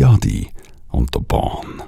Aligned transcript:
Ziadi 0.00 0.48
und 0.92 1.14
der 1.14 1.20
Bahn. 1.20 1.82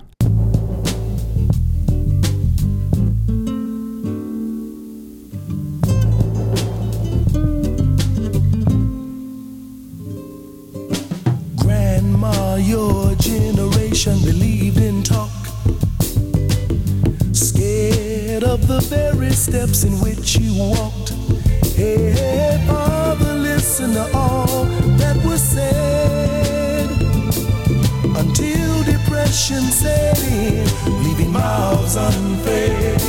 Grandma, 11.56 12.56
your 12.58 13.16
generation 13.16 14.20
believed 14.26 14.76
in 14.76 15.02
talk. 15.02 15.30
Scared 17.32 18.44
of 18.44 18.68
the 18.68 18.80
very 18.90 19.30
steps 19.30 19.84
in 19.84 19.98
which 20.00 20.36
you 20.36 20.52
walked. 20.58 21.14
Hey, 21.74 22.10
hey, 22.12 22.62
father, 22.68 23.32
listen 23.36 23.94
to 23.94 24.06
all 24.14 24.66
that 24.98 25.16
was 25.24 25.40
said. 25.40 26.41
Until 29.32 29.62
depression 29.62 29.72
set 29.72 30.18
in, 30.30 31.04
leaving 31.04 31.32
mouths 31.32 31.96
unfed. 31.96 33.00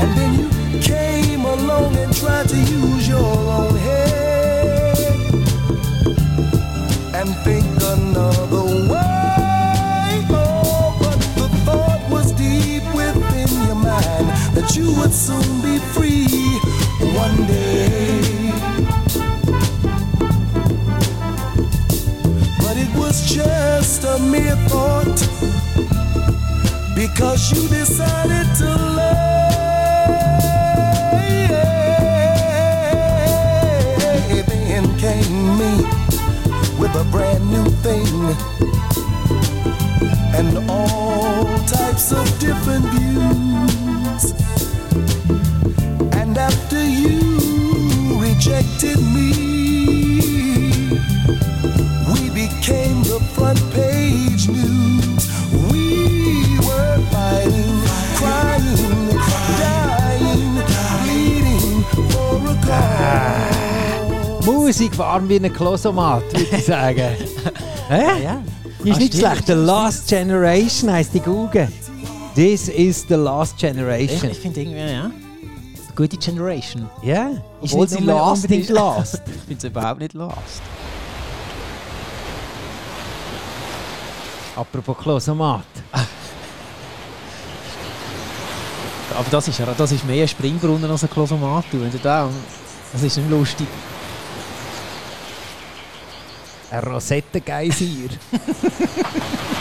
And 0.00 0.18
then 0.18 0.34
you 0.34 0.80
came 0.80 1.44
along 1.44 1.96
and 1.98 2.12
tried 2.12 2.48
to 2.48 2.56
use 2.56 3.08
your 3.08 3.20
own 3.20 3.76
head 3.76 4.98
and 7.14 7.28
think 7.44 7.64
another 7.80 8.64
way. 8.90 10.26
Oh, 10.30 10.96
but 10.98 11.18
the 11.36 11.48
thought 11.64 12.10
was 12.10 12.32
deep 12.32 12.82
within 12.92 13.48
your 13.64 13.76
mind 13.76 14.26
that 14.56 14.74
you 14.76 14.92
would 14.96 15.12
soon 15.12 15.62
be 15.62 15.78
free 15.94 16.26
one 17.14 17.46
day. 17.46 18.50
But 22.58 22.76
it 22.76 22.92
was 22.98 23.32
just 23.32 24.02
a 24.02 24.18
mere 24.18 24.56
thought 24.66 25.41
because 27.08 27.50
you 27.50 27.68
decided 27.68 28.46
to 28.54 28.64
love. 28.64 29.32
Then 34.46 34.86
came 34.98 35.58
me 35.58 35.74
with 36.78 36.94
a 36.94 37.06
brand 37.10 37.44
new 37.50 37.68
thing 37.86 38.06
and 40.38 40.70
all 40.70 41.44
types 41.66 42.12
of 42.12 42.24
different 42.38 42.84
views. 42.94 44.24
And 46.20 46.38
after 46.38 46.82
you 46.82 47.18
rejected 48.26 48.98
me, 49.16 49.28
we 52.12 52.20
became 52.30 53.02
the 53.02 53.20
front 53.34 53.60
page 53.72 54.48
news. 54.48 55.01
For 62.72 62.78
a 62.78 64.38
cause. 64.40 64.46
Musik 64.50 64.96
warm 64.98 65.28
wie 65.28 65.36
ein 65.36 65.52
Klosomat, 65.52 66.22
würde 66.32 66.56
ich 66.56 66.64
sagen. 66.64 67.16
Hä? 67.88 68.22
Ja. 68.24 68.42
Die 68.84 68.88
ist 68.90 68.96
Ah, 68.96 68.98
nicht 68.98 69.14
stimmt. 69.14 69.14
schlecht. 69.32 69.46
The 69.46 69.52
Last 69.52 70.08
Generation 70.08 70.90
heisst 70.92 71.14
die 71.14 71.20
Google. 71.20 71.68
This 72.34 72.68
is 72.68 73.04
the 73.08 73.14
Last 73.14 73.54
Ich, 73.56 73.60
Generation. 73.60 74.30
ich 74.30 74.38
finde 74.38 74.60
irgendwie, 74.60 74.78
ja. 74.92 75.10
Gute 75.94 76.16
Generation. 76.16 76.88
Ja, 77.02 77.28
ist 77.60 77.72
Obwohl 77.74 77.86
nicht 77.86 77.98
sie 77.98 78.04
last 78.04 78.36
unbedingt 78.44 78.64
ist. 78.64 78.70
last. 78.70 79.14
Ich 79.26 79.32
finde 79.42 79.58
es 79.58 79.64
überhaupt 79.64 80.00
nicht 80.00 80.14
last. 80.14 80.62
Apropos 84.56 84.96
Klosomat. 84.98 85.62
Aber 89.14 89.26
das 89.30 89.48
ist, 89.48 89.58
ja- 89.58 89.66
das 89.76 89.92
ist 89.92 90.06
mehr 90.06 90.22
ein 90.22 90.28
Springbrunnen 90.28 90.90
als 90.90 91.02
ein 91.04 91.10
Klosomat. 91.10 91.64
du. 91.70 91.80
Wenn 91.82 91.90
du 91.90 91.98
da, 91.98 92.28
das 92.92 93.02
ist 93.02 93.16
nicht 93.16 93.30
lustig. 93.30 93.66
Ein 96.70 96.80
Rosettengeysir. 96.80 98.10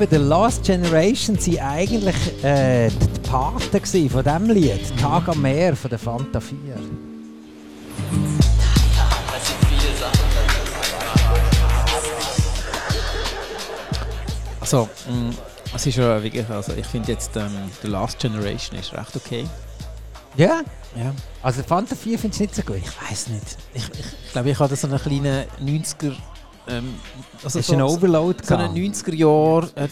eben 0.00 0.10
The 0.10 0.28
Last 0.28 0.64
Generation 0.64 1.38
sind 1.38 1.60
eigentlich 1.60 2.44
äh, 2.44 2.88
die 2.88 3.20
Paten 3.28 3.60
von 3.60 4.22
diesem 4.22 4.50
Lied. 4.50 5.00
Tag 5.00 5.28
am 5.28 5.42
Meer 5.42 5.74
von 5.74 5.90
der 5.90 5.98
Fanta 5.98 6.40
4. 6.40 6.56
Also, 14.60 14.88
mh, 15.08 15.34
es 15.74 15.86
ist 15.86 15.96
ja 15.96 16.22
wirklich, 16.22 16.48
also 16.48 16.72
ich 16.74 16.86
finde 16.86 17.12
jetzt 17.12 17.36
ähm, 17.36 17.50
The 17.82 17.88
Last 17.88 18.18
Generation 18.18 18.78
ist 18.78 18.92
recht 18.92 19.16
okay. 19.16 19.46
Ja? 20.36 20.60
Ja. 20.94 21.12
Also 21.42 21.62
Fanta 21.62 21.96
4 21.96 22.18
findest 22.18 22.40
du 22.40 22.44
nicht 22.44 22.54
so 22.54 22.62
gut? 22.62 22.76
Ich 22.76 23.10
weiß 23.10 23.28
nicht. 23.28 23.56
Ich, 23.74 23.88
ich, 23.90 23.98
ich 24.26 24.32
glaube, 24.32 24.50
ich 24.50 24.58
hatte 24.58 24.76
so 24.76 24.86
einen 24.86 24.98
kleinen 24.98 25.46
90er. 25.60 26.14
Ähm, 26.68 26.94
also 27.36 27.44
Das 27.44 27.54
ist 27.56 27.66
so, 27.68 27.72
ein 27.74 27.82
Overload 27.82 28.38
so 28.44 28.56
gehabt. 28.56 28.76
90er 28.76 29.14
Jahr 29.14 29.68
äh, 29.76 29.88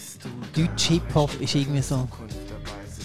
deutsch 0.55 0.83
Hip-Hop 0.87 1.41
ist 1.41 1.55
irgendwie 1.55 1.81
so. 1.81 2.07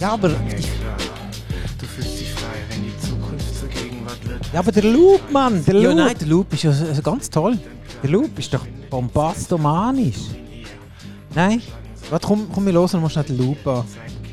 Ja, 0.00 0.12
aber, 0.12 0.28
Du 0.28 1.86
fühlst 1.86 2.20
dich 2.20 2.30
frei, 2.32 2.46
wenn 2.70 2.82
die 2.84 2.98
Zukunft 3.00 3.54
zur 3.58 3.68
Gegenwart 3.68 4.28
wird. 4.28 4.40
ja, 4.52 4.58
aber 4.60 4.72
der 4.72 4.84
Loop, 4.84 5.30
Mann, 5.30 5.64
der 5.64 5.74
Loop, 5.74 5.82
Ja, 5.84 5.94
nein, 5.94 6.16
der 6.18 6.28
Loop 6.28 6.52
ist 6.52 6.62
ja 6.64 6.72
so- 6.72 6.92
so 6.92 7.02
ganz 7.02 7.28
toll. 7.30 7.58
der 8.02 8.10
Loop 8.10 8.38
ist 8.38 8.52
doch 8.52 8.66
bombastomanisch. 8.90 10.16
Nein? 11.34 11.62
Warte, 12.10 12.26
komm, 12.26 12.48
komm 12.52 12.66
wir 12.66 12.72
los 12.74 12.92
und 12.94 13.02
mach 13.02 13.10
schnell 13.10 13.24
den 13.24 13.38
Loop 13.38 13.66
an. 13.66 13.84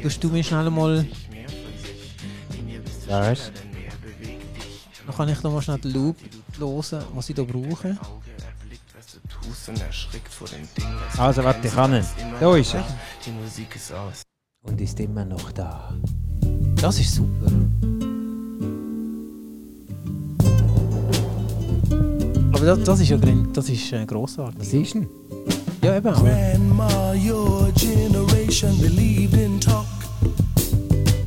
Tust 0.01 0.21
du 0.23 0.27
mir 0.29 0.44
schnell 0.44 0.69
mal. 0.69 1.06
Was? 3.07 3.51
Dann 5.07 5.16
kann 5.16 5.29
ich 5.29 5.41
noch 5.41 5.51
mal 5.53 5.61
schnell 5.61 5.79
den 5.79 5.94
Loop 5.94 6.17
hören, 6.59 7.03
was 7.13 7.29
ich 7.29 7.35
da 7.35 7.44
brauche. 7.44 7.97
Tust 9.50 9.70
und 9.70 9.82
erschrickt 9.82 10.32
vor 10.32 10.48
dem 10.48 10.68
Ding, 10.78 10.86
was 11.10 11.20
Also, 11.20 11.44
warte, 11.44 11.68
ich 11.68 11.74
kann. 11.74 11.92
Da 12.40 12.56
ist 12.56 12.74
er. 12.76 12.86
Die 13.26 13.32
Musik 13.32 13.76
ist 13.76 13.92
aus. 13.92 14.22
Und 14.64 14.80
ist 14.80 15.00
immer 15.00 15.26
noch 15.26 15.52
da. 15.52 15.92
Das 16.76 17.00
ist 17.00 17.16
super. 17.16 17.52
Aber 22.54 22.66
das, 22.66 22.84
das 22.84 23.00
ist 23.00 23.10
ja 23.10 23.18
das 23.54 23.70
ist, 23.70 23.92
äh, 23.92 24.06
grossartig. 24.06 24.60
Was 24.60 24.74
ist 24.74 24.94
denn? 24.94 25.08
Ja, 25.81 25.98
eben. 25.98 26.08
aber- 26.08 26.30
Grandma, 26.30 27.14
your 27.14 27.72
generation 27.76 28.78
believed 28.80 29.34
in 29.40 29.60
talk. 29.60 29.86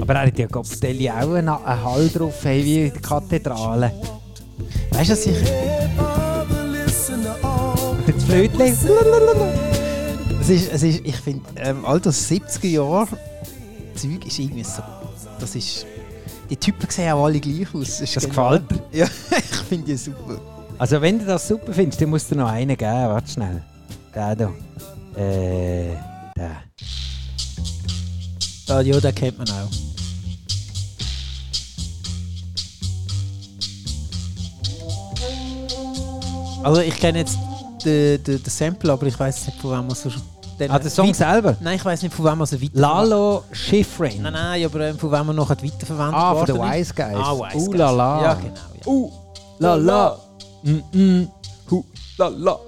Aber 0.00 0.14
er 0.14 0.26
hat 0.26 0.38
ja 0.38 0.46
Gopfdeli 0.46 1.10
auch 1.10 1.32
einen, 1.32 1.48
einen 1.48 1.84
Hall 1.84 2.08
drauf, 2.08 2.44
hey, 2.44 2.64
wie 2.64 2.90
die 2.90 3.00
Kathedrale. 3.00 3.92
Weißt 4.90 5.10
du, 5.10 5.14
dass 5.14 5.26
ich. 5.26 6.01
Das 8.06 8.24
Flötchen. 8.24 8.76
Es 10.40 10.48
ist, 10.48 10.72
es 10.72 10.82
ist, 10.82 11.00
ich 11.04 11.16
finde, 11.16 11.44
ähm, 11.56 11.84
all 11.84 12.00
das 12.00 12.28
70er 12.30 12.66
Jahre 12.66 13.06
Zeug 13.94 14.26
ist 14.26 14.38
irgendwie 14.38 14.64
so. 14.64 14.82
Das 15.38 15.54
ist. 15.54 15.86
Die 16.50 16.56
Typen 16.56 16.88
sehen 16.90 17.12
auch 17.12 17.24
alle 17.24 17.40
gleich 17.40 17.72
aus. 17.74 18.00
ist 18.00 18.16
Das 18.16 18.24
genial. 18.24 18.58
gefällt 18.60 18.82
dir? 18.92 18.98
Ja, 18.98 19.06
ich 19.38 19.56
finde 19.68 19.86
die 19.86 19.96
super. 19.96 20.40
Also 20.78 21.00
wenn 21.00 21.18
du 21.18 21.24
das 21.24 21.46
super 21.46 21.72
findest, 21.72 22.00
dann 22.00 22.10
musst 22.10 22.30
du 22.30 22.34
noch 22.34 22.48
einen 22.48 22.76
geben. 22.76 22.90
Warte 22.90 23.30
schnell. 23.30 23.62
Der 24.14 24.36
da. 24.36 24.50
Äh, 25.16 25.96
der. 26.36 26.56
Ja, 28.68 28.80
ja, 28.80 29.00
den 29.00 29.14
kennt 29.14 29.38
man 29.38 29.48
auch. 29.50 29.70
Also 36.64 36.80
ich 36.80 36.94
kenne 36.96 37.18
jetzt 37.20 37.38
den, 37.84 38.22
den, 38.24 38.42
den 38.42 38.50
Sample, 38.50 38.92
aber 38.92 39.06
ich 39.06 39.18
weiß 39.18 39.46
nicht, 39.46 39.60
von 39.60 39.70
wem 39.72 39.86
man 39.86 39.94
so 39.96 40.10
schon... 40.10 40.22
Ah, 40.68 40.78
der 40.78 40.90
Song 40.90 41.12
selber? 41.12 41.56
Nein, 41.60 41.76
ich 41.76 41.84
weiß 41.84 42.02
nicht, 42.02 42.14
von 42.14 42.24
wem 42.24 42.38
man 42.38 42.46
so 42.46 42.60
weiter... 42.60 42.72
Lalo 42.78 43.42
Schifrin. 43.52 44.22
Nein, 44.22 44.32
nein, 44.32 44.64
aber 44.64 44.80
ähm, 44.88 44.98
von 44.98 45.10
wem 45.10 45.26
man 45.26 45.36
noch 45.36 45.50
weiterverwendet 45.50 46.14
Ah, 46.14 46.34
von 46.34 46.46
den. 46.46 46.56
Wise 46.56 46.94
Guys. 46.94 47.16
Ah, 47.16 47.34
Wise 47.36 47.56
Uh, 47.56 47.66
Guys. 47.70 47.78
la, 47.78 47.90
la. 47.90 48.22
Ja, 48.22 48.34
genau. 48.34 48.54
Ja. 48.54 48.86
Uh, 48.86 49.12
la 49.58 49.74
la. 49.74 50.18
Mm, 50.62 50.80
mm. 50.92 51.28
Hu, 51.70 51.84
la 52.18 52.28
la. 52.28 52.58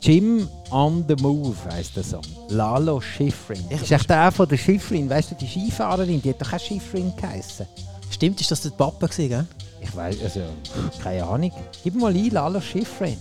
Jim 0.00 0.48
on 0.70 1.04
the 1.08 1.16
Move 1.16 1.56
heisst 1.72 1.96
der 1.96 2.04
Song. 2.04 2.22
Lalo 2.48 3.00
Schifrin. 3.00 3.64
Ich- 3.68 3.82
ist 3.82 3.90
echt 3.90 4.08
der 4.08 4.30
von 4.30 4.48
der 4.48 4.56
Schifrin, 4.56 5.10
weißt 5.10 5.32
du, 5.32 5.34
die 5.34 5.46
Skifahrerin, 5.48 6.22
die 6.22 6.30
hat 6.30 6.40
doch 6.40 6.52
auch 6.52 6.60
Schifrin 6.60 7.12
geheißen. 7.16 7.66
Stimmt, 8.10 8.40
ist 8.40 8.50
das 8.50 8.60
der 8.62 8.70
Papa 8.70 9.06
gewesen, 9.06 9.28
gell? 9.28 9.46
Ich 9.88 9.96
weiß, 9.96 10.16
also, 10.22 10.40
keine 11.02 11.24
Ahnung. 11.24 11.52
Gib 11.82 11.94
mal 11.94 12.14
ein, 12.14 12.30
Lalo 12.30 12.60
Schifrin. 12.60 13.16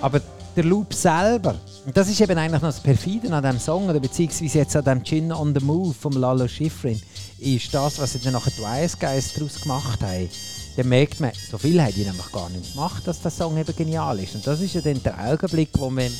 Aber 0.00 0.20
der 0.56 0.64
Loop 0.64 0.92
selber, 0.92 1.54
und 1.86 1.96
das 1.96 2.08
ist 2.08 2.20
eben 2.20 2.36
eigentlich 2.36 2.60
noch 2.60 2.68
das 2.68 2.80
Perfide 2.80 3.32
an 3.32 3.42
diesem 3.42 3.60
Song, 3.60 3.88
oder 3.88 4.00
beziehungsweise 4.00 4.58
jetzt 4.58 4.76
an 4.76 4.84
dem 4.84 5.04
Gin 5.04 5.32
on 5.32 5.54
the 5.54 5.64
Move 5.64 5.94
vom 5.94 6.12
Lalo 6.12 6.48
Schifrin, 6.48 7.00
ist 7.38 7.72
das, 7.72 7.98
was 7.98 8.20
dann 8.20 8.32
nachher 8.32 8.50
die 8.50 8.62
Wise 8.62 8.96
Guys 8.98 9.32
daraus 9.34 9.60
gemacht 9.60 10.02
haben. 10.02 10.28
Dann 10.76 10.88
merkt 10.88 11.20
man, 11.20 11.32
so 11.50 11.58
viel 11.58 11.80
haben 11.80 11.94
die 11.94 12.04
nämlich 12.04 12.32
gar 12.32 12.48
nicht 12.50 12.72
gemacht, 12.72 13.06
dass 13.06 13.20
der 13.20 13.30
Song 13.30 13.56
eben 13.58 13.76
genial 13.76 14.18
ist. 14.18 14.34
Und 14.34 14.46
das 14.46 14.60
ist 14.60 14.74
ja 14.74 14.80
dann 14.80 15.02
der 15.02 15.18
Augenblick, 15.18 15.70
wo 15.74 15.90
man 15.90 16.10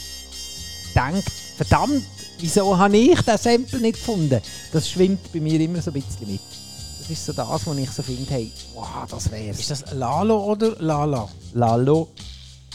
denkt, 0.94 1.30
verdammt, 1.56 2.04
wieso 2.38 2.76
habe 2.76 2.96
ich 2.96 3.20
das 3.22 3.42
Sample 3.42 3.80
nicht 3.80 3.94
gefunden? 3.94 4.40
Das 4.72 4.88
schwimmt 4.88 5.32
bei 5.32 5.40
mir 5.40 5.58
immer 5.60 5.80
so 5.80 5.90
ein 5.90 5.94
bisschen 5.94 6.30
mit. 6.30 6.40
Das 7.02 7.10
ist 7.10 7.26
so 7.26 7.32
das, 7.32 7.66
was 7.66 7.76
ich 7.78 7.90
so 7.90 8.02
finde, 8.02 8.30
hey, 8.30 8.52
wow, 8.74 8.86
das 9.10 9.28
wär's. 9.30 9.58
Ist 9.58 9.70
das 9.72 9.84
Lalo 9.92 10.38
oder 10.44 10.76
Lala? 10.78 11.28
Lalo, 11.52 12.08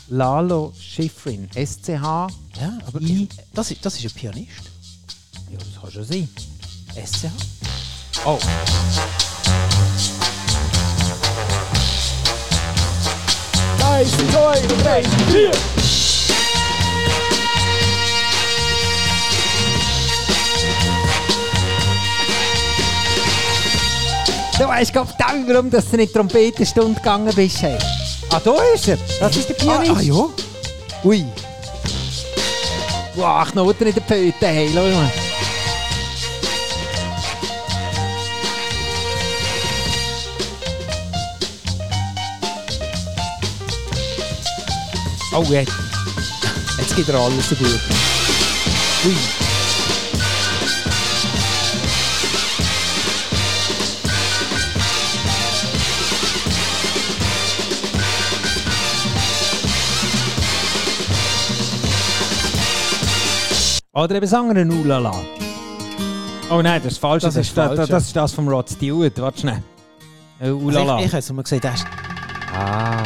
Lalo 0.09 0.74
Schifrin, 0.77 1.47
SCH. 1.56 1.89
Ja, 1.89 2.27
aber 2.85 3.00
I. 3.01 3.29
das, 3.53 3.71
ist- 3.71 3.85
das 3.85 3.95
ist 3.97 4.03
ein 4.06 4.12
Pianist. 4.12 4.50
Ja, 5.50 5.57
das 5.57 5.81
kann 5.81 5.91
schon 5.91 6.03
sein. 6.03 6.29
SCH. 6.94 7.31
Oh. 8.25 8.38
Eins, 13.83 14.12
zwei, 14.31 14.59
drei, 14.83 15.03
vier. 15.31 15.51
Du 24.57 24.68
weißt 24.68 24.92
Gott 24.92 25.07
verdammt, 25.09 25.48
warum 25.48 25.69
dass 25.69 25.92
du 25.92 25.98
nicht 25.98 26.13
Trompetenstunde 26.13 26.95
gegangen 27.00 27.31
bist. 27.36 27.62
Hey. 27.62 27.77
Ah, 28.31 28.42
da 28.44 28.56
ist 28.74 28.88
er. 28.88 28.98
Das 29.19 29.36
ist 29.36 29.50
der 29.50 29.54
Pianist. 29.54 29.92
Ah, 29.92 29.98
ah 29.98 30.01
ja. 30.01 30.30
Ui. 31.04 31.25
Wow, 33.15 33.51
Knoten 33.51 33.88
in 33.88 33.94
der 33.94 34.01
Pöte. 34.01 34.48
Hey, 34.48 34.69
schau 34.74 34.81
mal. 34.81 35.12
Oh, 45.36 45.44
jetzt. 45.54 45.71
Jetzt 46.80 46.95
geht 46.95 47.09
er 47.09 47.19
alles 47.19 47.48
so 47.48 47.56
gut. 47.56 47.80
Ui. 49.06 49.46
Oder 63.97 64.15
eben 64.17 64.27
sagen 64.27 64.55
wir 64.55 64.79
Ulala. 64.79 65.11
Oh 66.51 66.61
nein, 66.61 66.79
das 66.83 66.94
ist 66.94 66.99
falsch. 66.99 67.23
Das 67.23 67.33
Das, 67.33 67.41
ist 67.41 67.47
ist, 67.49 67.57
das, 67.57 67.65
falsch, 67.65 67.77
das, 67.79 67.89
ja. 67.89 67.97
ist 67.97 68.15
das 68.15 68.31
von 68.31 68.47
Rod 68.47 68.69
Stewart. 68.69 69.19
Warte 69.19 69.39
schnell. 69.39 69.63
Äh, 70.39 70.44
Also 70.45 70.57
Ulala. 70.57 70.99
ich, 70.99 71.05
ich 71.05 71.11
habe 71.11 71.17
es 71.17 71.33
mal 71.33 71.41
gesagt, 71.41 71.63
das 71.65 71.75
ist 71.79 71.88
ah. 72.53 73.01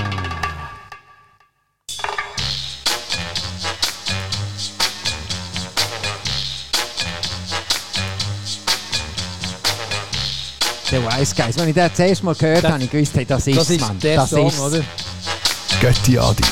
Der 10.92 11.02
Wise 11.04 11.34
Guys. 11.36 11.58
Wenn 11.58 11.70
ich 11.70 11.74
den 11.74 11.88
das 11.90 12.00
erste 12.00 12.26
Mal 12.26 12.36
gehört 12.36 12.64
habe, 12.66 12.74
habe 12.74 12.84
ich 12.84 12.92
gewusst, 12.92 13.16
hey, 13.16 13.26
das 13.26 13.48
ist 13.48 13.58
das 13.58 13.70
ist 13.70 13.80
Mann. 13.80 13.98
der 14.00 14.16
das 14.18 14.30
Song, 14.30 14.48
ist's. 14.48 14.60
oder? 14.60 14.82
Götti 15.80 16.20
Adi 16.20 16.44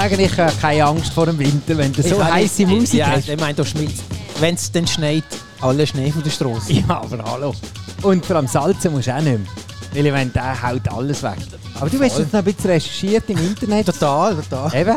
sagen, 0.00 0.20
ich 0.20 0.36
habe 0.38 0.52
keine 0.60 0.84
Angst 0.84 1.10
vor 1.14 1.24
dem 1.24 1.38
Winter, 1.38 1.78
wenn 1.78 1.90
du 1.90 2.02
so 2.02 2.16
Ich 2.16 2.22
heiße 2.22 2.66
Musik 2.66 3.00
Ja, 3.00 3.06
hast. 3.12 3.28
der 3.28 3.40
meint 3.40 3.58
doch 3.58 3.64
schmilzt. 3.66 4.02
Wenn 4.40 4.54
es 4.54 4.70
dann 4.70 4.86
schneit, 4.86 5.24
alle 5.62 5.86
Schnee 5.86 6.10
von 6.12 6.22
der 6.22 6.28
Straße. 6.30 6.70
Ja, 6.74 7.00
aber 7.00 7.24
hallo. 7.24 7.54
Und 8.02 8.26
vor 8.26 8.36
allem 8.36 8.46
Salzen 8.46 8.92
musst 8.92 9.06
du 9.08 9.14
auch 9.14 9.22
nicht 9.22 9.38
mehr. 9.38 9.48
Weil 9.94 10.06
ich 10.06 10.12
meine, 10.12 10.30
der 10.30 10.62
haut 10.62 10.86
alles 10.92 11.22
weg. 11.22 11.38
Aber 11.80 11.88
du 11.88 11.98
hast 12.02 12.18
jetzt 12.18 12.30
noch 12.30 12.40
ein 12.40 12.44
bisschen 12.44 12.70
recherchiert 12.70 13.24
im 13.28 13.38
Internet. 13.38 13.86
Total, 13.86 14.34
total. 14.34 14.74
Eben. 14.78 14.96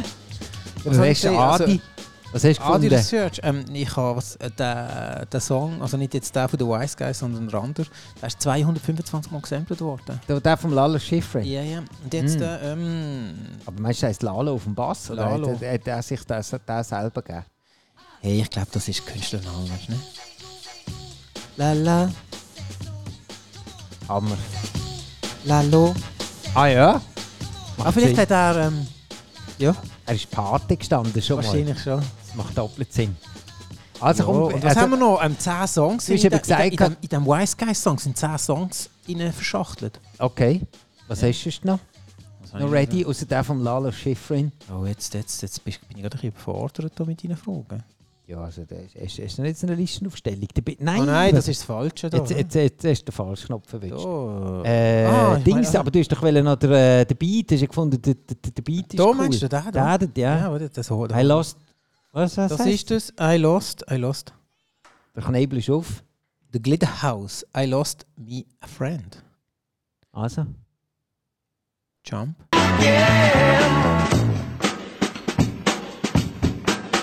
Du 0.83 0.91
ich 0.91 0.97
hast 0.97 1.07
gesehen? 1.07 1.37
Adi. 1.37 1.63
Also- 1.63 1.79
Was 2.31 2.43
hast 2.43 2.59
du 2.59 2.63
Adi 2.63 2.89
gefunden? 2.89 2.93
Research. 2.95 3.39
Ähm, 3.43 3.65
ich 3.73 3.95
habe 3.95 4.17
was, 4.17 4.35
äh, 4.35 4.51
den, 4.51 5.29
den 5.29 5.41
Song, 5.41 5.81
also 5.81 5.97
nicht 5.97 6.13
jetzt 6.13 6.35
der 6.35 6.47
von 6.47 6.59
The 6.59 6.65
Wise 6.65 6.95
Guys, 6.95 7.19
sondern 7.19 7.47
der 7.47 7.59
andere, 7.59 7.87
der 8.21 8.27
ist 8.27 8.39
225 8.41 9.31
Mal 9.31 9.41
gesampelt 9.41 9.81
worden. 9.81 10.19
Der, 10.27 10.39
der 10.39 10.57
vom 10.57 10.71
Lalo 10.73 10.99
Schifrin. 10.99 11.43
Ja, 11.45 11.61
ja. 11.63 11.79
Und 12.03 12.13
jetzt, 12.13 12.37
Mm. 12.39 12.43
äh, 12.43 12.71
ähm, 12.73 13.33
Aber 13.65 13.81
meinst 13.81 13.99
du, 13.99 14.01
der 14.01 14.09
heißt 14.09 14.21
Lalo 14.21 14.53
auf 14.53 14.63
dem 14.63 14.75
Bass? 14.75 15.09
Oder 15.09 15.23
Lalo. 15.31 15.49
hat, 15.53 15.61
hat 15.61 15.87
er 15.87 16.01
sich 16.03 16.23
das, 16.23 16.55
das 16.65 16.89
selber 16.89 17.21
gegeben? 17.21 17.45
hey, 18.21 18.41
ich 18.41 18.49
glaube, 18.49 18.67
das 18.73 18.87
ist 18.87 19.05
Künstlername, 19.05 19.69
weißt 19.69 19.87
du 19.87 19.91
nicht? 19.93 20.03
La 21.57 21.73
la. 21.73 22.09
Hammer. 24.07 24.37
Lalo. 25.45 25.95
Ah 26.53 26.67
ja? 26.67 27.01
Ah, 27.77 27.91
vielleicht 27.91 28.15
Sinn. 28.15 28.21
hat 28.21 28.31
er. 28.31 28.67
Ähm, 28.67 28.87
ja, 29.57 29.75
Er 30.05 30.15
ist 30.15 30.29
Pate 30.29 30.75
gestanden 30.77 31.21
schon 31.21 31.37
mal. 31.37 31.45
wahrscheinlich 31.45 31.79
schon. 31.81 32.01
Das 32.29 32.35
macht 32.35 32.57
doppelt 32.57 32.93
Sinn. 32.93 33.15
Also 33.99 34.23
Ja, 34.23 34.25
komm, 34.25 34.43
und 34.43 34.63
was 34.63 34.65
also, 34.65 34.81
haben 34.81 34.91
wir 34.91 34.97
noch? 34.97 35.23
Ähm, 35.23 35.37
10 35.37 35.67
Songs. 35.67 36.05
Du 36.05 36.13
hast 36.13 36.23
in, 36.23 36.31
eben 36.31 36.41
gesagt, 36.41 36.97
in, 37.01 37.09
dem 37.09 37.25
Wise 37.25 37.55
Guys 37.57 37.81
Song 37.81 37.97
sind 37.97 38.15
10 38.15 38.37
Songs 38.37 38.89
innen 39.07 39.33
verschachtelt. 39.33 39.99
Okay. 40.19 40.61
Was 41.07 41.23
hast 41.23 41.43
du 41.43 41.67
noch? 41.67 41.79
Noch 42.53 42.71
ready? 42.71 43.05
Außer 43.05 43.25
der 43.25 43.43
vom 43.43 43.63
Lalo 43.63 43.91
Schifrin. 43.91 44.51
Oh, 44.71 44.85
jetzt, 44.85 45.13
jetzt, 45.13 45.41
jetzt 45.41 45.63
bin 45.63 45.73
ich 45.73 45.79
gerade 45.87 46.03
ein 46.03 46.09
bisschen 46.09 46.29
überfordert 46.29 47.07
mit 47.07 47.23
deinen 47.23 47.35
Fragen. 47.35 47.83
Ja, 48.29 48.41
also 48.41 48.63
das 48.63 48.93
ist, 48.93 48.95
ist, 48.95 49.19
ist 49.19 49.37
noch 49.39 49.45
nicht 49.45 49.57
so 49.57 49.65
eine 49.65 49.75
Listenaufstellung. 49.75 50.47
Nein, 50.77 51.01
oh 51.01 51.05
nein, 51.05 51.33
das 51.33 51.47
ist 51.47 51.61
das 51.61 51.65
Falsche 51.65 52.11
da. 52.11 52.19
Jetzt, 52.19 52.29
jetzt, 52.29 52.53
jetzt 52.53 52.85
hast 52.85 53.01
du 53.01 53.05
den 53.05 53.11
falschen 53.11 53.47
Knopf 53.47 53.73
erwischt. 53.73 54.05
da. 54.05 54.63
Äh, 54.65 55.05
Ah, 55.05 55.35
Dings, 55.37 55.75
aber 55.75 55.89
du 55.89 55.97
hast 55.97 56.11
doch 56.11 56.21
noch 56.21 56.55
den, 56.55 56.71
äh, 56.71 57.05
den 57.05 57.17
Beat, 57.17 57.51
hast 57.51 57.61
du 57.63 57.67
gefunden, 57.67 57.99
der, 57.99 58.13
der, 58.13 58.51
der 58.51 58.61
Beat 58.61 58.93
ist 58.93 58.99
da 58.99 59.05
cool. 59.05 59.15
meinst 59.15 59.41
du 59.41 59.49
den? 59.49 59.71
Da? 59.71 59.97
Der, 59.97 60.09
ja. 60.15 60.37
ja 60.37 60.51
warte, 60.51 60.69
das, 60.69 60.87
das, 60.87 60.91
I 60.91 61.23
lost. 61.23 61.57
Was, 62.11 62.37
was 62.37 62.49
das 62.51 62.59
heißt? 62.61 62.69
ist 62.91 62.91
das. 62.91 63.13
I 63.21 63.37
lost, 63.37 63.85
I 63.89 63.95
lost. 63.95 64.33
Der 65.15 65.23
Knebel 65.23 65.59
ist 65.59 65.69
auf. 65.69 66.03
The 66.51 66.59
Glitter 66.61 67.01
House. 67.03 67.45
I 67.55 67.65
lost 67.65 68.05
me 68.17 68.45
a 68.61 68.67
friend. 68.67 69.23
Also. 70.11 70.45
Jump. 72.05 72.35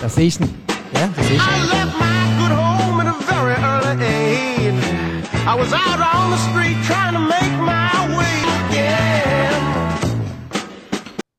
Das 0.01 0.17
ist 0.17 0.41
ein. 0.41 0.49
Ja, 0.93 1.07
das 1.07 1.25
ist 1.25 1.31
I 1.31 1.59
left 1.69 1.97
my 1.99 2.37
good 2.39 2.51
home 2.57 3.01
at 3.01 3.07
a 3.07 3.13
very 3.23 3.55
early 3.55 4.03
age. 4.03 4.83
I 5.45 5.57
was 5.57 5.71
out 5.73 5.99
on 5.99 6.31
the 6.31 6.37
street 6.49 6.77
trying 6.85 7.13
to 7.13 7.19
make 7.19 7.57
my 7.61 8.17
way. 8.17 8.75
Yeah. 8.75 9.97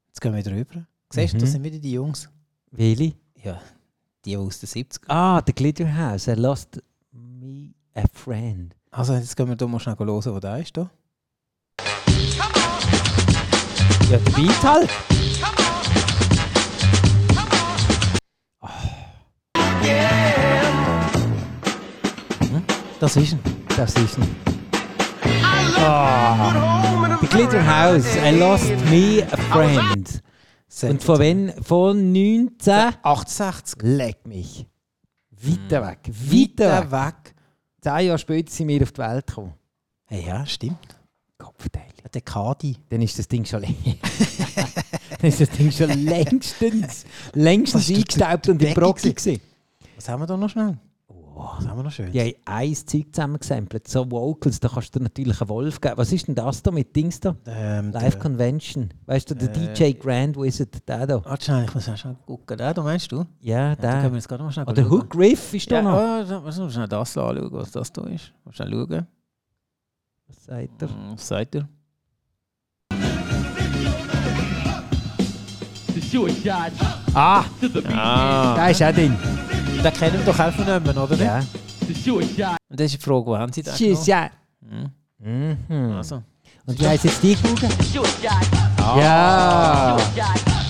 Jetzt 0.09 0.21
gehen 0.21 0.35
wir 0.35 0.43
drüber. 0.43 0.87
Siehst 1.11 1.35
du, 1.35 1.37
Mhm. 1.37 1.41
das 1.41 1.53
sind 1.53 1.63
wieder 1.65 1.79
die 1.79 1.93
Jungs. 1.93 2.29
Willi. 2.71 3.15
Ja, 3.49 3.59
die 4.27 4.37
aus 4.37 4.61
den 4.61 4.67
70 4.67 5.09
Ah, 5.09 5.41
der 5.41 5.55
Glitterhouse. 5.55 6.29
I 6.29 6.35
lost 6.35 6.83
me 7.13 7.73
a 7.95 8.03
friend. 8.13 8.77
Also, 8.91 9.15
jetzt 9.15 9.35
gehen 9.35 9.49
wir 9.49 9.57
da 9.57 9.67
mal 9.67 9.81
schnell 9.81 9.97
hören, 9.99 10.35
wo 10.35 10.39
der 10.39 10.59
ist. 10.59 10.77
Da. 10.77 10.91
Ja, 14.11 14.19
der 14.19 14.19
Beat 14.19 14.63
halt. 14.63 14.91
Das 23.01 23.17
ist 23.17 23.33
ihn. 23.33 23.39
Das 23.77 23.95
ist 23.95 24.19
ein. 24.19 24.37
Good 25.75 25.79
home 25.79 27.07
at 27.07 27.13
a 27.13 27.19
The 27.19 27.27
Glitterhouse. 27.29 28.17
I 28.17 28.31
lost 28.39 28.69
me 28.91 29.27
a 29.33 29.37
friend. 29.37 30.21
Und 30.83 31.03
von 31.03 31.19
wann? 31.19 31.53
Von 31.63 32.13
19. 32.13 32.95
68. 33.03 33.83
Leck 33.83 34.27
mich. 34.27 34.67
Weiter 35.31 35.87
weg. 35.87 36.01
Weiter 36.09 36.91
weg. 36.91 37.15
weg. 37.25 37.35
Zehn 37.81 38.07
Jahre 38.07 38.19
später 38.19 38.53
sind 38.53 38.69
wir 38.69 38.83
auf 38.83 38.93
die 38.93 38.99
Welt 39.01 39.27
gekommen. 39.27 39.55
Hey, 40.05 40.27
ja, 40.27 40.45
stimmt. 40.47 40.99
Kopfteil. 41.39 41.85
Der 42.13 42.21
Kadi. 42.23 42.77
Dann 42.89 43.03
ist 43.03 43.19
das 43.19 43.29
Ding 43.29 43.45
schon 43.45 43.61
längst. 43.61 43.77
Dann 45.21 45.29
ist 45.29 45.41
das 45.41 45.51
Ding 45.51 45.71
schon 45.71 45.91
längstens, 46.05 47.05
längstens 47.35 47.89
eingestaubt 47.91 48.49
und 48.49 48.63
im 48.63 48.75
gewesen. 48.75 49.41
Was 49.97 50.09
haben 50.09 50.23
wir 50.23 50.27
da 50.27 50.37
noch 50.37 50.49
schnell? 50.49 50.79
Was 51.41 51.69
haben 51.69 51.79
wir 51.79 51.83
noch 51.85 51.93
schön? 51.93 52.11
Die 52.11 52.21
haben 52.21 52.33
ein 52.47 52.75
Zeug 52.75 53.07
zusammengesampelt, 53.13 53.87
so 53.87 54.11
Vocals, 54.11 54.59
da 54.59 54.69
kannst 54.69 54.95
du 54.97 55.01
natürlich 55.01 55.41
einen 55.41 55.49
Wolf 55.49 55.81
geben. 55.81 55.97
Was 55.97 56.13
ist 56.13 56.27
denn 56.27 56.35
das 56.35 56.63
da 56.63 56.71
mit 56.73 56.95
Dings 56.97 57.21
da? 57.21 57.37
Ähm, 57.47 57.93
Live 57.93 58.15
der- 58.15 58.19
Convention. 58.23 58.89
Weißt 59.07 59.31
du, 59.31 59.35
der 59.37 59.49
Äh, 59.57 59.73
DJ 59.75 59.93
Grand 59.93 60.37
Wizard, 60.37 60.89
der 60.89 61.07
da. 61.07 61.25
Warte 61.25 61.45
schnell, 61.45 61.65
ich 61.65 61.75
muss 61.75 61.87
ja 61.87 61.97
schon 61.97 62.17
gucken. 62.27 62.59
Der, 62.59 62.75
da 62.75 62.83
meinst 62.83 63.13
du? 63.13 63.25
Ja, 63.41 63.69
Ja, 63.71 63.77
da 63.77 63.91
können 63.91 64.03
der. 64.03 64.11
wir 64.13 64.17
jetzt 64.19 64.29
gerade 64.29 64.43
mal 64.43 64.51
schnell 64.53 64.67
Oder. 64.69 64.91
Hook 64.91 65.15
Riff 65.17 65.55
ist 65.55 65.71
da 65.71 65.77
Ja, 65.77 65.83
noch. 65.83 65.95
oh, 65.95 66.29
da 66.29 66.41
müssen 66.41 66.65
wir 66.65 66.71
schnell 66.71 66.89
das 66.89 67.17
anschauen, 67.17 67.49
was 67.53 67.71
das 67.71 67.93
da 67.93 68.03
ist. 68.07 68.33
Mal 68.45 68.53
schnell 68.53 68.71
schauen. 68.73 69.07
Was 70.27 70.45
sagt 70.45 70.83
er? 70.83 70.89
Hm, 70.89 71.13
Was 71.13 71.29
sagt 71.29 71.55
er? 71.55 71.69
Ah, 77.15 77.45
Ah. 77.95 78.55
der 78.57 78.71
ist 78.71 78.83
auch 78.83 78.93
drin. 78.93 79.17
Den 79.85 79.93
kennen 79.93 80.19
wir 80.19 80.33
doch 80.33 80.39
auch 80.39 80.53
von 80.53 80.67
jemandem, 80.67 80.99
oder? 80.99 81.17
Ja. 81.17 81.41
shot 82.05 82.23
Und 82.23 82.81
das 82.81 82.87
ist 82.87 82.95
die 82.95 83.05
Frage, 83.05 83.27
wo 83.27 83.39
haben 83.39 83.53
sie 83.53 83.63
Tschüss, 83.63 84.07
ja. 84.07 84.29
Hm. 84.69 84.91
Mhm. 85.69 85.93
Also. 85.93 86.23
Und 86.67 86.81
wie 86.81 86.87
heisst 86.87 87.05
jetzt 87.05 87.23
die 87.23 87.37
Kugel? 87.37 87.69
Ja. 88.97 89.97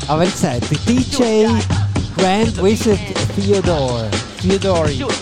Aber 0.06 0.22
wie 0.22 0.30
gesagt, 0.30 0.70
der 0.70 0.78
DJ 0.78 1.46
Grand 2.16 2.62
Wizard 2.62 2.98
Theodore. 3.34 4.10
Theodori. 4.40 4.94
shot 4.94 5.12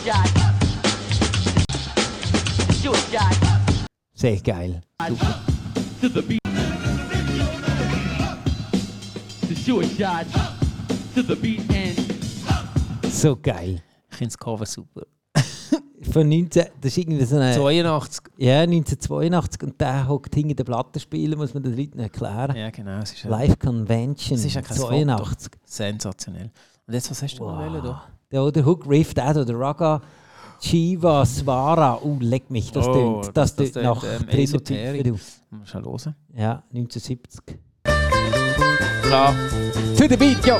Sehr 4.14 4.40
geil. 4.40 4.80
to 11.16 11.22
the 11.22 11.34
beat 11.34 11.62
and 11.70 12.15
So 13.16 13.35
geil. 13.40 13.82
Ich 14.11 14.16
finde 14.16 14.32
das 14.32 14.38
Cover 14.38 14.66
super. 14.66 15.02
Von 16.12 16.28
19, 16.28 16.66
das 16.80 16.92
ist 16.92 16.99
irgendwie 16.99 17.25
so 17.25 17.37
eine... 17.37 17.54
82. 17.54 18.25
Ja, 18.37 18.61
1982 18.61 19.62
und 19.62 19.80
der 19.80 20.06
hockt 20.06 20.35
hinter 20.35 20.54
den 20.54 20.66
Plattenspielen, 20.66 21.38
muss 21.38 21.54
man 21.54 21.62
den 21.62 21.76
Leuten 21.76 21.99
erklären. 21.99 22.54
Ja, 22.54 22.68
genau. 22.70 22.99
Es 22.99 23.12
ist 23.12 23.25
Live 23.25 23.58
Convention 23.58 24.38
Es 24.38 24.44
ist 24.44 24.54
ja 24.54 24.61
kein 24.62 24.76
82. 24.76 25.52
sensationell. 25.64 26.50
Und 26.87 26.94
jetzt, 26.94 27.11
was 27.11 27.23
hast 27.23 27.37
du 27.38 27.44
noch 27.44 27.58
wollen 27.58 27.82
da? 27.82 28.04
Der 28.30 28.42
oder 28.42 28.64
Hook 28.64 28.87
Riff, 28.88 29.14
der 29.14 29.32
da, 29.32 29.44
der 29.44 29.58
Raga 29.58 30.02
Chiva 30.61 31.25
Swara. 31.25 31.99
Uh, 32.02 32.18
leck 32.20 32.50
mich, 32.50 32.70
das 32.70 32.87
Oh, 32.87 33.23
tönt 33.23 33.37
das, 33.37 33.56
das- 33.56 33.73
tönt 33.73 33.85
nach 33.85 34.04
ähm, 34.04 34.28
Esoterik. 34.28 35.12
Mal 35.50 35.66
schnell 35.66 35.85
hören. 35.85 36.14
Ja, 36.35 36.62
1970. 36.75 37.40
Klar. 39.02 39.35
Zu 39.94 40.06
der 40.06 40.16
Beat, 40.16 40.44
ja! 40.44 40.58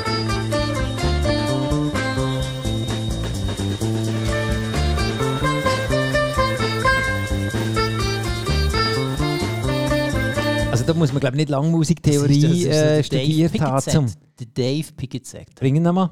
Da 10.87 10.95
muss 10.95 11.13
man 11.13 11.21
glaube 11.21 11.37
ich 11.37 11.41
nicht 11.43 11.51
lange 11.51 11.69
Musiktheorie 11.69 12.67
äh, 12.67 13.03
studiert 13.03 13.61
haben. 13.61 14.13
Der 14.39 14.47
Dave 14.47 14.93
Pickett 14.97 15.27
sagt. 15.27 15.55
Bringen 15.57 15.83
wir 15.83 15.93
mal. 15.93 16.11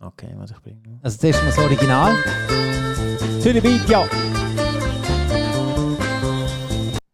Okay, 0.00 0.28
was 0.36 0.50
ich 0.50 0.60
bringe. 0.60 1.00
Also 1.02 1.18
zuerst 1.18 1.42
mal 1.42 1.48
das 1.48 1.58
Original. 1.58 2.14
Zu 3.40 3.52
der 3.52 3.60
Beat, 3.60 3.88
ja! 3.88 4.08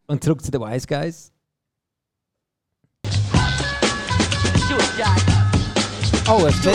Und 0.06 0.22
zurück 0.22 0.44
zu 0.44 0.50
den 0.50 0.60
Wise 0.60 0.86
Guys. 0.86 1.32
Oh, 6.26 6.38
sure 6.38 6.52
shot 6.52 6.74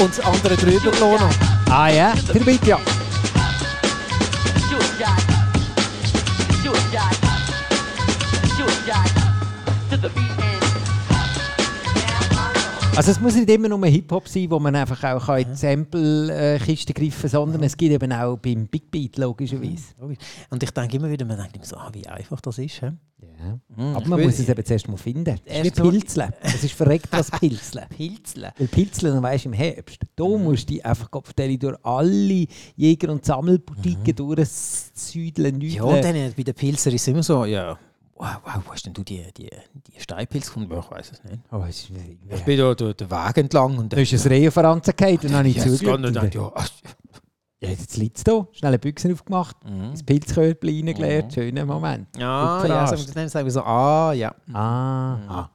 und 0.00 0.10
das 0.10 0.20
andere 0.20 0.56
drüber 0.56 0.90
gelassen. 0.90 1.40
Ah 1.68 1.88
ja, 1.88 2.14
zu 2.26 2.32
der 2.32 2.40
Beat, 2.40 2.66
ja! 2.66 2.78
Also 12.96 13.12
es 13.12 13.20
muss 13.20 13.34
nicht 13.34 13.48
immer 13.48 13.68
nur 13.68 13.86
Hip-Hop 13.86 14.28
sein, 14.28 14.50
wo 14.50 14.58
man 14.58 14.74
einfach 14.76 15.02
auch 15.04 15.24
kann 15.26 15.40
in 15.40 15.48
die 15.52 15.56
Sample-Kiste 15.56 16.92
greifen 16.92 17.20
kann, 17.22 17.30
sondern 17.30 17.62
es 17.62 17.74
gibt 17.76 17.92
eben 17.92 18.12
auch 18.12 18.36
beim 18.36 18.66
Big 18.66 18.90
Beat 18.90 19.16
logischerweise. 19.16 19.94
Logisch. 19.98 20.18
Und 20.50 20.62
ich 20.62 20.70
denke 20.70 20.96
immer 20.98 21.08
wieder, 21.10 21.24
man 21.24 21.38
denkt 21.38 21.56
immer 21.56 21.64
so, 21.64 21.76
ah, 21.76 21.88
wie 21.92 22.06
einfach 22.06 22.40
das 22.42 22.58
ist. 22.58 22.82
Hä? 22.82 22.92
Ja. 23.22 23.58
Mhm, 23.74 23.96
Aber 23.96 24.06
man 24.06 24.22
muss 24.22 24.38
es 24.38 24.48
eben 24.48 24.64
zuerst 24.64 24.86
mal 24.88 24.98
finden. 24.98 25.36
Das 25.46 25.66
ist 25.66 25.76
wie 25.76 25.90
Pilzeln. 25.90 26.32
Es 26.42 26.62
ist 26.62 26.74
verreckt 26.74 27.08
was 27.10 27.30
Pilzeln. 27.40 27.86
Pilzeln. 27.88 28.50
Weil 28.58 28.66
Pilzeln, 28.68 29.14
dann 29.14 29.22
weisst 29.22 29.44
du 29.46 29.48
im 29.48 29.54
Herbst, 29.54 30.00
da 30.14 30.24
musst 30.24 30.68
du 30.68 30.74
dich 30.74 30.84
einfach 30.84 31.10
Kopfteile 31.10 31.56
durch 31.56 31.78
alle 31.82 32.46
Jäger- 32.76 33.12
und 33.12 33.24
Sammelboutiquen 33.24 34.14
durchsüdeln, 34.14 35.58
Ja, 35.62 35.84
und 35.84 36.04
dann 36.04 36.32
bei 36.36 36.42
den 36.42 36.54
Pilzer 36.54 36.90
ist 36.92 37.00
es 37.02 37.08
immer 37.08 37.22
so, 37.22 37.46
ja, 37.46 37.78
wow, 38.20 38.40
wow, 38.44 38.62
wo 38.64 38.72
hast 38.72 38.86
denn 38.86 38.92
du 38.92 39.02
die, 39.02 39.24
die, 39.36 39.50
die 39.74 40.00
Steinpilze 40.00 40.48
gefunden? 40.48 40.78
Ich 40.78 40.90
weiß 40.90 41.12
es 41.12 41.24
nicht. 41.24 41.40
Oh, 41.50 41.64
es 41.68 41.90
Ich 42.28 42.44
bin 42.44 42.58
da 42.58 42.74
durch 42.74 42.96
den 42.96 43.10
Weg 43.10 43.36
entlang 43.36 43.78
und 43.78 43.92
da 43.92 43.96
ist 43.96 44.12
ein 44.12 44.32
Reh 44.32 44.42
gefallen 44.42 44.72
und 44.72 44.86
dann 44.86 45.34
habe 45.34 45.48
ich 45.48 45.56
geht 45.56 45.86
und 45.86 46.14
denkt, 46.14 46.34
ja, 46.34 46.52
Ja, 47.62 47.68
jetzt 47.68 47.96
liegt 47.98 48.16
es 48.16 48.24
da. 48.24 48.46
Schnell 48.52 48.70
eine 48.70 48.78
Büchse 48.78 49.12
aufgemacht, 49.12 49.56
mhm. 49.64 49.90
das 49.90 50.02
Pilzkörbchen 50.02 50.88
reingeleert. 50.88 51.32
Schöner 51.32 51.66
Moment. 51.66 52.08
ja, 52.16 52.64
ja, 52.66 52.96
so, 52.96 53.12
dann 53.12 53.28
sagen 53.28 53.46
wir 53.46 53.52
so, 53.52 53.62
ah, 53.62 54.12
ja. 54.12 54.34
Ah. 54.52 55.16
Mhm. 55.16 55.28
ah. 55.28 55.50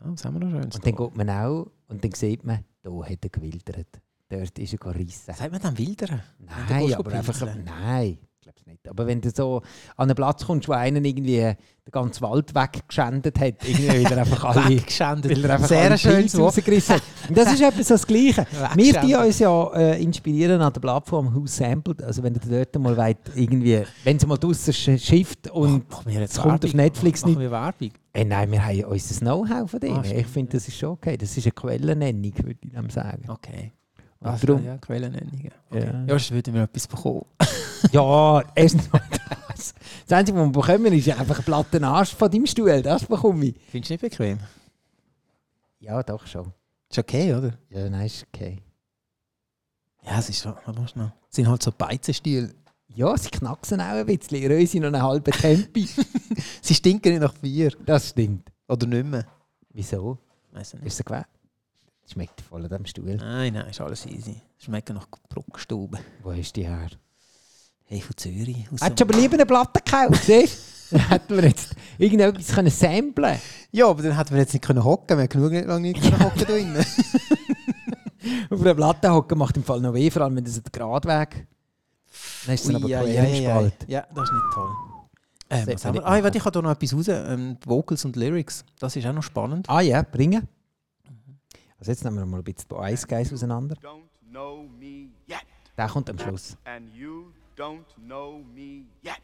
Ja, 0.00 0.06
was 0.12 0.24
haben 0.24 0.34
wir 0.34 0.40
noch 0.40 0.50
Schönes? 0.50 0.74
Und 0.74 0.86
dann 0.86 0.94
da? 0.94 1.04
geht 1.04 1.16
man 1.16 1.30
auch 1.30 1.66
und 1.88 2.02
dann 2.02 2.12
sieht 2.12 2.44
man, 2.44 2.64
da 2.82 2.90
hat 2.90 3.18
er 3.22 3.28
gewildert. 3.28 4.00
Dort 4.30 4.58
ist 4.58 4.72
er 4.72 4.78
gerissen. 4.78 5.34
Sagt 5.34 5.52
man 5.52 5.60
dann 5.60 5.76
Wildern? 5.76 6.22
Nein, 6.38 6.94
aber 6.94 7.12
einfach... 7.12 7.46
Nein. 7.56 8.18
Glaube 8.42 8.58
es 8.60 8.66
nicht. 8.66 8.88
Aber 8.88 9.06
wenn 9.06 9.20
du 9.20 9.30
so 9.30 9.62
an 9.96 10.08
einen 10.10 10.14
Platz 10.14 10.44
kommst, 10.44 10.68
wo 10.68 10.72
einen 10.72 11.04
irgendwie 11.04 11.36
den 11.38 11.90
ganzen 11.90 12.20
Wald 12.22 12.54
weggeschändet 12.54 13.40
hat, 13.40 13.54
irgendwie 13.66 13.88
weil 13.88 14.12
er 14.12 14.18
einfach 14.18 14.44
alle... 14.56 14.68
Weggeschändet. 14.68 15.32
Weil 15.32 15.44
er 15.44 15.54
einfach 15.54 15.68
Sehr 15.68 15.98
schönes 15.98 16.36
Wort. 16.38 16.56
rausgerissen 16.56 16.94
hat. 16.96 17.02
Und 17.28 17.38
das 17.38 17.52
ist 17.54 17.60
etwas 17.62 17.86
das 17.88 18.06
Gleiche. 18.06 18.46
Wir 18.76 19.00
die 19.00 19.14
uns 19.14 19.38
ja 19.38 19.72
äh, 19.74 20.02
inspirieren 20.02 20.60
an 20.60 20.72
der 20.72 20.80
Plattform 20.80 21.34
Who 21.34 21.46
Sampled. 21.46 22.02
Also 22.02 22.22
wenn 22.22 22.34
ihr 22.34 22.40
dort 22.40 22.78
mal 22.82 22.96
wollt, 22.96 23.16
irgendwie, 23.34 23.82
wenn 24.04 24.16
es 24.16 24.26
mal 24.26 24.36
draussen 24.36 24.72
sch- 24.72 24.98
schifft 24.98 25.50
und 25.50 25.90
Machen 25.90 26.12
jetzt 26.12 26.32
es 26.34 26.40
kommt 26.40 26.54
auf 26.54 26.62
Werbung? 26.62 26.76
Netflix 26.76 27.22
Machen 27.22 27.30
nicht. 27.30 27.40
wir 27.40 27.50
Werbung? 27.50 27.90
Äh, 28.12 28.24
nein, 28.24 28.52
wir 28.52 28.64
haben 28.64 28.84
unser 28.84 29.20
Know-how 29.20 29.70
von 29.70 29.80
denen. 29.80 29.96
Ah, 29.96 30.04
ich 30.04 30.26
finde, 30.26 30.52
das 30.52 30.68
ist 30.68 30.76
schon 30.76 30.90
okay. 30.90 31.16
Das 31.16 31.36
ist 31.36 31.44
eine 31.46 31.52
Quellennennung, 31.52 32.32
würde 32.44 32.58
ich 32.62 32.70
dem 32.72 32.90
sagen. 32.90 33.24
Okay. 33.28 33.72
Also, 34.24 34.46
darum- 34.46 34.64
ja, 34.64 34.78
Quellennennungen. 34.78 35.50
Okay. 35.70 35.84
Ja. 35.86 36.00
Ja, 36.00 36.06
sonst 36.08 36.30
würden 36.30 36.54
wir 36.54 36.62
etwas 36.62 36.86
bekommen. 36.86 37.24
Ja, 37.90 38.40
erstens 38.54 38.90
mal 38.92 39.02
das. 39.48 39.74
Das 40.06 40.16
Einzige, 40.18 40.38
was 40.38 40.46
wir 40.46 40.52
bekommen, 40.52 40.92
ist 40.92 41.08
einfach 41.08 41.38
ein 41.40 41.44
platten 41.44 41.82
Arsch 41.82 42.14
von 42.14 42.30
deinem 42.30 42.46
Stuhl. 42.46 42.80
Das 42.80 43.04
bekomme 43.04 43.46
ich. 43.46 43.56
Findest 43.70 43.90
du 43.90 43.94
nicht 43.94 44.00
bequem? 44.02 44.38
Ja, 45.80 46.00
doch 46.04 46.24
schon. 46.26 46.52
Ist 46.88 46.98
okay, 46.98 47.34
oder? 47.34 47.58
Ja, 47.70 47.90
nein, 47.90 48.06
ist 48.06 48.24
okay. 48.32 48.62
Ja, 50.04 50.18
es 50.20 50.28
ist 50.30 50.40
so. 50.42 50.54
Warte 50.64 50.86
schnell. 50.88 51.12
Es 51.28 51.36
sind 51.36 51.48
halt 51.48 51.60
so 51.62 51.72
Beizenstiele. 51.72 52.54
Ja, 52.94 53.16
sie 53.16 53.30
knacksen 53.30 53.80
auch 53.80 53.84
ein 53.94 54.06
bisschen. 54.06 54.46
Röse 54.50 54.78
noch 54.78 54.86
einen 54.88 55.02
halben 55.02 55.32
Tempi. 55.32 55.88
Sie 56.62 56.74
stinken 56.74 57.10
nicht 57.12 57.22
nach 57.22 57.34
Bier. 57.34 57.72
Das 57.84 58.10
stimmt. 58.10 58.48
Oder 58.68 58.86
nicht 58.86 59.06
mehr. 59.06 59.26
Wieso? 59.70 60.18
Ich 60.52 60.72
nicht. 60.74 60.84
Ist 60.86 61.00
es 61.00 61.04
gewählt? 61.04 61.26
Schmeckt 62.10 62.40
voll 62.40 62.64
an 62.64 62.68
dem 62.68 62.86
Stuhl. 62.86 63.16
Nein, 63.16 63.54
nein, 63.54 63.68
ist 63.68 63.80
alles 63.80 64.06
easy. 64.06 64.40
Schmecken 64.58 64.96
nach 64.96 65.06
Bruckstube. 65.28 65.98
Wo 66.22 66.30
ist 66.30 66.56
die 66.56 66.66
her? 66.66 66.88
Hey, 67.84 68.00
von 68.00 68.16
Zürich. 68.16 68.66
Aus 68.72 68.80
Hättest 68.80 69.00
du 69.00 69.04
aber 69.04 69.14
lieber 69.18 69.34
eine 69.34 69.46
Platte 69.46 69.80
gekauft? 69.84 70.28
Dann 70.28 71.00
hätten 71.08 71.36
wir 71.36 71.44
jetzt 71.44 71.74
irgendetwas 71.98 72.48
können 72.48 72.70
samplen 72.70 73.38
Ja, 73.70 73.88
aber 73.88 74.02
dann 74.02 74.16
hätten 74.16 74.30
wir 74.30 74.40
jetzt 74.40 74.52
nicht 74.52 74.64
können 74.64 74.84
hocken. 74.84 75.16
Wir 75.16 75.24
haben 75.24 75.28
genug 75.28 75.52
nicht 75.52 75.66
lange 75.66 75.88
nicht 75.88 76.02
können 76.02 76.22
hocken 76.22 76.38
da 76.38 76.44
drinnen. 76.44 76.86
Auf 78.50 78.60
einer 78.60 78.74
Platte 78.74 79.12
hocken 79.12 79.38
macht 79.38 79.56
im 79.56 79.64
Fall 79.64 79.80
noch 79.80 79.94
weh, 79.94 80.10
vor 80.10 80.22
allem 80.22 80.36
wenn 80.36 80.44
das 80.44 80.56
ein 80.56 80.64
Geradweg 80.70 81.46
Dann 82.46 82.54
ist 82.54 82.68
es 82.68 82.74
aber 82.74 82.88
ja, 82.88 83.02
ja, 83.02 83.24
ja, 83.24 83.70
ja, 83.86 84.06
das 84.14 84.24
ist 84.24 84.32
nicht 84.32 84.44
toll. 84.54 84.70
Ähm, 85.50 85.66
was 85.66 85.84
haben 85.84 85.94
wir? 85.94 86.06
Ah, 86.06 86.16
ich, 86.16 86.24
warte, 86.24 86.38
ich 86.38 86.44
habe 86.44 86.52
da 86.52 86.62
noch 86.62 86.70
etwas 86.70 86.94
raus. 86.94 87.08
Ähm, 87.08 87.58
Vocals 87.66 88.04
und 88.04 88.16
Lyrics. 88.16 88.64
Das 88.78 88.96
ist 88.96 89.06
auch 89.06 89.12
noch 89.12 89.22
spannend. 89.22 89.68
Ah 89.68 89.80
ja, 89.80 90.02
bringen. 90.02 90.48
Also 91.82 91.90
jetzt 91.90 92.04
nehmen 92.04 92.16
wir 92.16 92.26
mal 92.26 92.36
ein 92.38 92.44
bisschen 92.44 92.68
die 92.70 92.92
Ice 92.92 93.04
Guys 93.08 93.32
auseinander. 93.32 93.74
Der 95.76 95.88
kommt 95.88 96.08
am 96.08 96.16
Schluss. 96.16 96.56
and 96.64 96.94
you 96.94 97.32
don't 97.56 97.82
know 98.06 98.38
me 98.54 98.84
yet. 99.02 99.20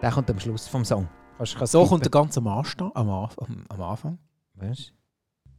Der 0.00 0.12
kommt 0.12 0.30
am 0.30 0.38
Schluss 0.38 0.68
vom 0.68 0.84
Song. 0.84 1.08
Kannst, 1.36 1.56
kannst 1.56 1.72
So 1.72 1.84
kommt 1.84 2.04
der 2.04 2.12
ganze 2.12 2.38
am, 2.38 2.46
Ansta- 2.46 2.92
am, 2.94 3.10
am, 3.10 3.64
am 3.68 3.82
Anfang. 3.82 4.18
Weißt 4.54 4.92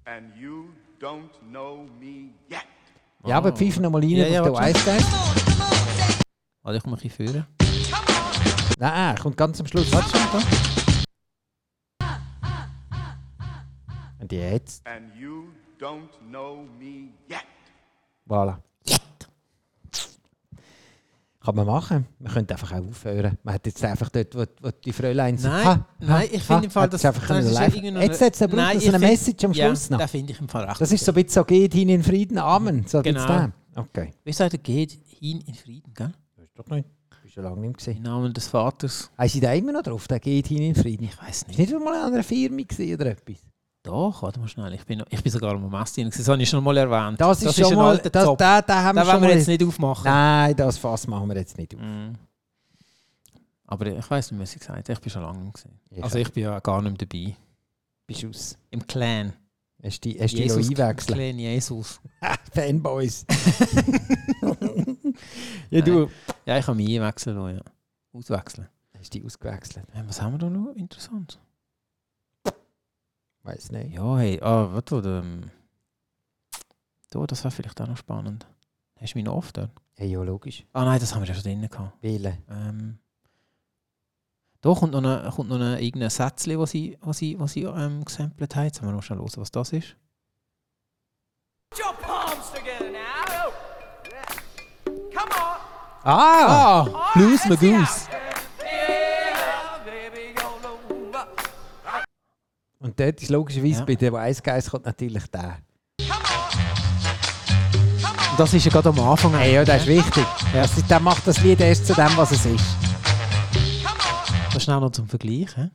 And 0.05 0.33
you 0.37 0.69
don't 1.01 1.37
know 1.51 1.85
me 1.99 2.29
yet. 2.49 2.63
Ja, 3.25 3.35
aber 3.39 3.51
pfeifen 3.51 3.83
noch 3.83 3.91
mal 3.91 3.99
rein 3.99 4.09
Ja, 4.11 4.27
ja, 4.27 4.41
auf 4.41 4.57
den 4.57 4.65
Ice 4.69 4.85
Guys. 4.85 5.05
Warte, 6.61 6.77
ich 6.77 6.83
komme 6.83 6.95
ein 6.95 7.01
bisschen 7.01 7.27
führen. 7.27 7.45
Nein, 8.79 9.15
er 9.17 9.21
kommt 9.21 9.35
ganz 9.35 9.59
am 9.59 9.67
Schluss. 9.67 9.91
Warte 9.91 10.17
schon, 10.17 10.21
da. 10.31 10.39
Und 14.21 14.31
jetzt, 14.31 14.87
And 14.87 15.13
you 15.17 15.47
don't 15.83 16.09
know 16.29 16.65
me 16.79 17.09
yet. 17.29 17.43
voilà. 18.27 18.57
Kann 21.45 21.55
man 21.55 21.67
machen. 21.67 22.07
Man 22.19 22.31
könnte 22.31 22.53
einfach 22.53 22.71
auch 22.71 22.87
aufhören. 22.87 23.37
Man 23.43 23.55
hat 23.55 23.65
jetzt 23.65 23.83
einfach 23.83 24.07
dort, 24.07 24.33
wo, 24.33 24.45
wo 24.61 24.69
die 24.71 24.93
Fräulein 24.93 25.37
sagt, 25.37 25.53
Nein, 25.53 25.65
ha, 25.65 25.87
nein, 25.99 26.29
ich 26.31 26.41
finde 26.41 26.65
im 26.65 26.71
Fall, 26.71 26.87
das 26.87 27.01
das, 27.01 27.13
einfach 27.13 27.27
das 27.27 27.45
ist 27.45 27.51
ja 27.53 27.59
live. 27.59 27.75
noch 27.75 28.01
Jetzt 28.01 28.21
eine- 28.21 28.25
hat 28.27 28.35
es 28.35 28.41
aber 28.41 28.55
Nein, 28.55 28.77
noch 28.77 28.81
ich 28.83 28.87
eine 28.89 28.99
find- 28.99 29.11
Message 29.11 29.43
am 29.43 29.51
ja, 29.51 29.65
Schluss 29.67 29.89
noch. 29.89 29.97
Das 29.99 30.11
finde 30.11 30.31
ich 30.31 30.39
im 30.39 30.47
Fall 30.47 30.63
recht. 30.63 30.79
Das 30.79 30.89
ist 30.93 31.03
so 31.03 31.11
ein 31.11 31.15
bisschen 31.15 31.29
so, 31.31 31.43
geht 31.43 31.73
hin 31.73 31.89
in 31.89 32.01
Frieden, 32.01 32.37
Amen. 32.37 32.87
So 32.87 33.01
Genau. 33.01 33.49
Okay. 33.75 34.13
Wie 34.23 34.31
sagt 34.31 34.53
er, 34.53 34.59
geht 34.59 34.97
hin 35.19 35.41
in 35.45 35.53
Frieden, 35.53 35.93
gell? 35.93 36.13
Das 36.37 36.45
ist 36.45 36.57
doch 36.57 36.67
nicht. 36.67 36.87
Du 37.09 37.17
bist 37.23 37.33
schon 37.33 37.43
lange 37.43 37.59
nicht 37.59 37.67
Im 37.71 37.73
gesehen. 37.73 38.01
Namen 38.03 38.31
des 38.33 38.47
Vaters. 38.47 39.11
Haben 39.17 39.27
Sie 39.27 39.39
da 39.41 39.51
immer 39.51 39.73
noch 39.73 39.81
drauf? 39.83 40.07
Der 40.07 40.21
geht 40.21 40.47
hin 40.47 40.61
in 40.61 40.75
Frieden. 40.75 41.03
Ich 41.03 41.21
weiß 41.21 41.39
Ist 41.39 41.47
nicht. 41.49 41.59
nicht 41.59 41.71
mal 41.73 42.05
an 42.05 42.13
einer 42.13 42.23
Firma 42.23 42.61
oder 42.93 43.05
etwas? 43.07 43.35
Doch, 43.83 44.23
warte 44.23 44.39
mal 44.39 44.47
schnell. 44.47 44.73
Ich 44.73 44.85
bin, 44.85 45.03
ich 45.09 45.21
bin 45.21 45.31
sogar 45.31 45.53
am 45.53 45.69
Messdiener. 45.69 46.09
Das 46.09 46.25
habe 46.27 46.41
ich 46.41 46.49
schon 46.49 46.63
mal 46.63 46.77
erwähnt. 46.77 47.19
Das 47.19 47.43
ist 47.43 47.57
schon 47.57 47.73
ein 47.73 47.75
mal. 47.75 47.97
Das, 47.97 48.23
Zopf. 48.23 48.37
da, 48.37 48.61
da 48.61 48.81
haben 48.81 48.95
wir 48.95 49.03
schon 49.03 49.11
wollen 49.11 49.21
wir 49.23 49.29
mal. 49.29 49.37
jetzt 49.37 49.47
nicht 49.47 49.63
aufmachen. 49.63 50.05
Nein, 50.05 50.55
das 50.55 50.77
Fass 50.77 51.05
machen 51.05 51.27
wir 51.27 51.35
jetzt 51.35 51.57
nicht 51.57 51.75
auf. 51.75 51.81
Mm. 51.81 52.13
Aber 53.67 53.87
ich 53.87 54.09
weiß 54.09 54.31
nicht, 54.31 54.39
was 54.39 54.53
ich 54.53 54.59
gesagt 54.59 54.79
habe. 54.79 54.93
Ich 54.93 55.01
bin 55.01 55.09
schon 55.09 55.21
lange 55.21 55.51
gesehen. 55.51 55.77
Also 56.01 56.17
ich 56.17 56.31
bin 56.31 56.43
ja 56.43 56.59
gar 56.61 56.81
nicht 56.81 56.97
mehr 56.97 57.07
dabei. 57.07 57.35
bist 58.07 58.23
aus. 58.25 58.57
Im 58.71 58.87
Clan. 58.87 59.33
Hast 59.83 60.05
du 60.05 60.11
du 60.11 60.27
die 60.27 60.45
noch 60.47 60.55
einwechseln? 60.55 61.17
Clan 61.17 61.39
Jesus. 61.39 61.99
Fanboys. 62.53 63.25
ja, 65.69 65.81
du. 65.81 66.09
Ja, 66.45 66.57
ich 66.57 66.65
kann 66.65 66.77
mich 66.77 66.97
einwechseln 66.97 67.35
lassen, 67.35 67.57
ja. 67.57 67.63
Auswechseln. 68.13 68.69
Hast 68.97 69.13
du 69.13 69.19
die 69.19 69.25
ausgewechselt? 69.25 69.85
Was 70.07 70.21
haben 70.21 70.35
wir 70.35 70.37
da 70.37 70.49
noch 70.49 70.73
interessant? 70.73 71.37
Weiß 73.43 73.71
nicht. 73.71 73.93
Ja, 73.93 74.17
hey, 74.17 74.39
ah, 74.41 74.69
warte, 74.71 75.01
da, 75.01 75.19
ähm, 75.19 75.51
da, 77.11 77.25
das 77.25 77.43
wäre 77.43 77.51
vielleicht 77.51 77.79
auch 77.81 77.87
noch 77.87 77.97
spannend. 77.97 78.47
Hast 78.99 79.13
du 79.13 79.17
mich 79.17 79.25
noch 79.25 79.35
oft 79.35 79.57
dort? 79.57 79.71
Hey, 79.95 80.09
ja, 80.09 80.23
logisch. 80.23 80.65
Ah 80.73 80.85
nein, 80.85 80.99
das 80.99 81.13
haben 81.13 81.21
wir 81.21 81.27
ja 81.27 81.33
schon 81.33 81.43
drin 81.43 81.67
gehabt. 81.69 82.01
Wählen. 82.01 82.41
Ähm, 82.49 82.99
da 84.61 84.73
kommt 84.73 84.93
noch, 84.93 85.03
eine, 85.03 85.29
kommt 85.35 85.49
noch 85.49 85.57
eine, 85.57 85.81
irgendein 85.81 86.09
Sätzchen, 86.09 86.57
was 86.57 86.71
sie, 86.71 86.97
was 87.01 87.17
sie, 87.17 87.37
was 87.37 87.51
sie 87.51 87.63
ähm, 87.63 88.05
gesampelt 88.05 88.55
haben. 88.55 88.65
Jetzt 88.65 88.81
haben 88.81 88.87
wir 88.87 88.93
noch 88.93 89.03
schnell 89.03 89.19
hören, 89.19 89.31
was 89.35 89.51
das 89.51 89.73
ist. 89.73 89.97
your 91.79 91.93
palms 91.93 92.51
together 92.51 92.91
now. 92.91 93.51
Come 94.85 95.31
on. 95.31 95.57
Ah! 96.05 96.85
Ah, 96.85 97.11
Blues 97.13 97.45
Magoose. 97.45 98.07
Und 102.83 102.99
dort 102.99 103.21
ist 103.21 103.29
logischerweise 103.29 103.79
Ja. 103.79 103.85
bei 103.85 103.95
Wise 104.27 104.41
Guys 104.43 104.69
kommt 104.69 104.85
natürlich 104.85 105.25
der. 105.31 105.57
Und 108.31 108.39
das 108.39 108.53
ist 108.53 108.65
ja 108.65 108.71
gerade 108.71 108.89
am 108.89 108.99
Anfang. 108.99 109.33
Hey, 109.37 109.53
ja, 109.53 109.63
das 109.63 109.83
ist 109.83 109.87
wichtig. 109.87 110.25
Ja. 110.53 110.63
Das 110.63 110.77
ist, 110.77 110.89
der 110.89 110.99
macht 110.99 111.25
das 111.25 111.39
Lied 111.41 111.61
erst 111.61 111.87
zu 111.87 111.93
dem, 111.93 112.09
was 112.17 112.31
es 112.31 112.45
ist. 112.45 112.65
Das 114.47 114.55
ist 114.57 114.63
schnell 114.63 114.81
noch 114.81 114.91
zum 114.91 115.07
Vergleich. 115.07 115.47
He? 115.55 115.69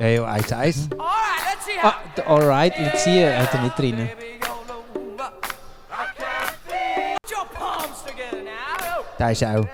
Ja, 0.00 0.06
ja, 0.08 0.24
eins, 0.24 0.52
eins. 0.52 0.88
All 0.90 0.98
right, 0.98 1.44
let's 1.46 1.64
see 1.64 1.80
how. 1.80 1.92
Ah, 1.92 1.94
der 2.16 2.28
Alright, 2.28 2.78
let's 2.80 3.04
see, 3.04 3.24
hat 3.32 3.54
er 3.54 3.62
nicht 3.62 3.78
drin. 3.78 4.08
Der 9.18 9.30
ist 9.30 9.44
auch. 9.44 9.48
Come 9.54 9.68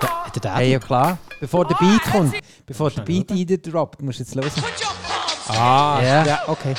on. 0.00 0.24
Hat 0.24 0.36
er 0.36 0.40
den? 0.40 0.54
Hey, 0.54 0.72
ja 0.72 0.78
klar. 0.78 1.18
Bevor 1.40 1.66
der 1.66 1.74
Beat 1.74 2.02
kommt, 2.10 2.34
bevor 2.66 2.90
der 2.90 3.02
Beat 3.02 3.30
reindroppt, 3.30 4.02
musst 4.02 4.18
du 4.20 4.24
jetzt 4.24 4.34
hören. 4.34 4.50
Put 4.50 4.62
your 4.62 4.94
palms. 5.46 5.58
Ah, 5.58 6.00
Ja. 6.02 6.24
ja, 6.26 6.40
okay. 6.48 6.74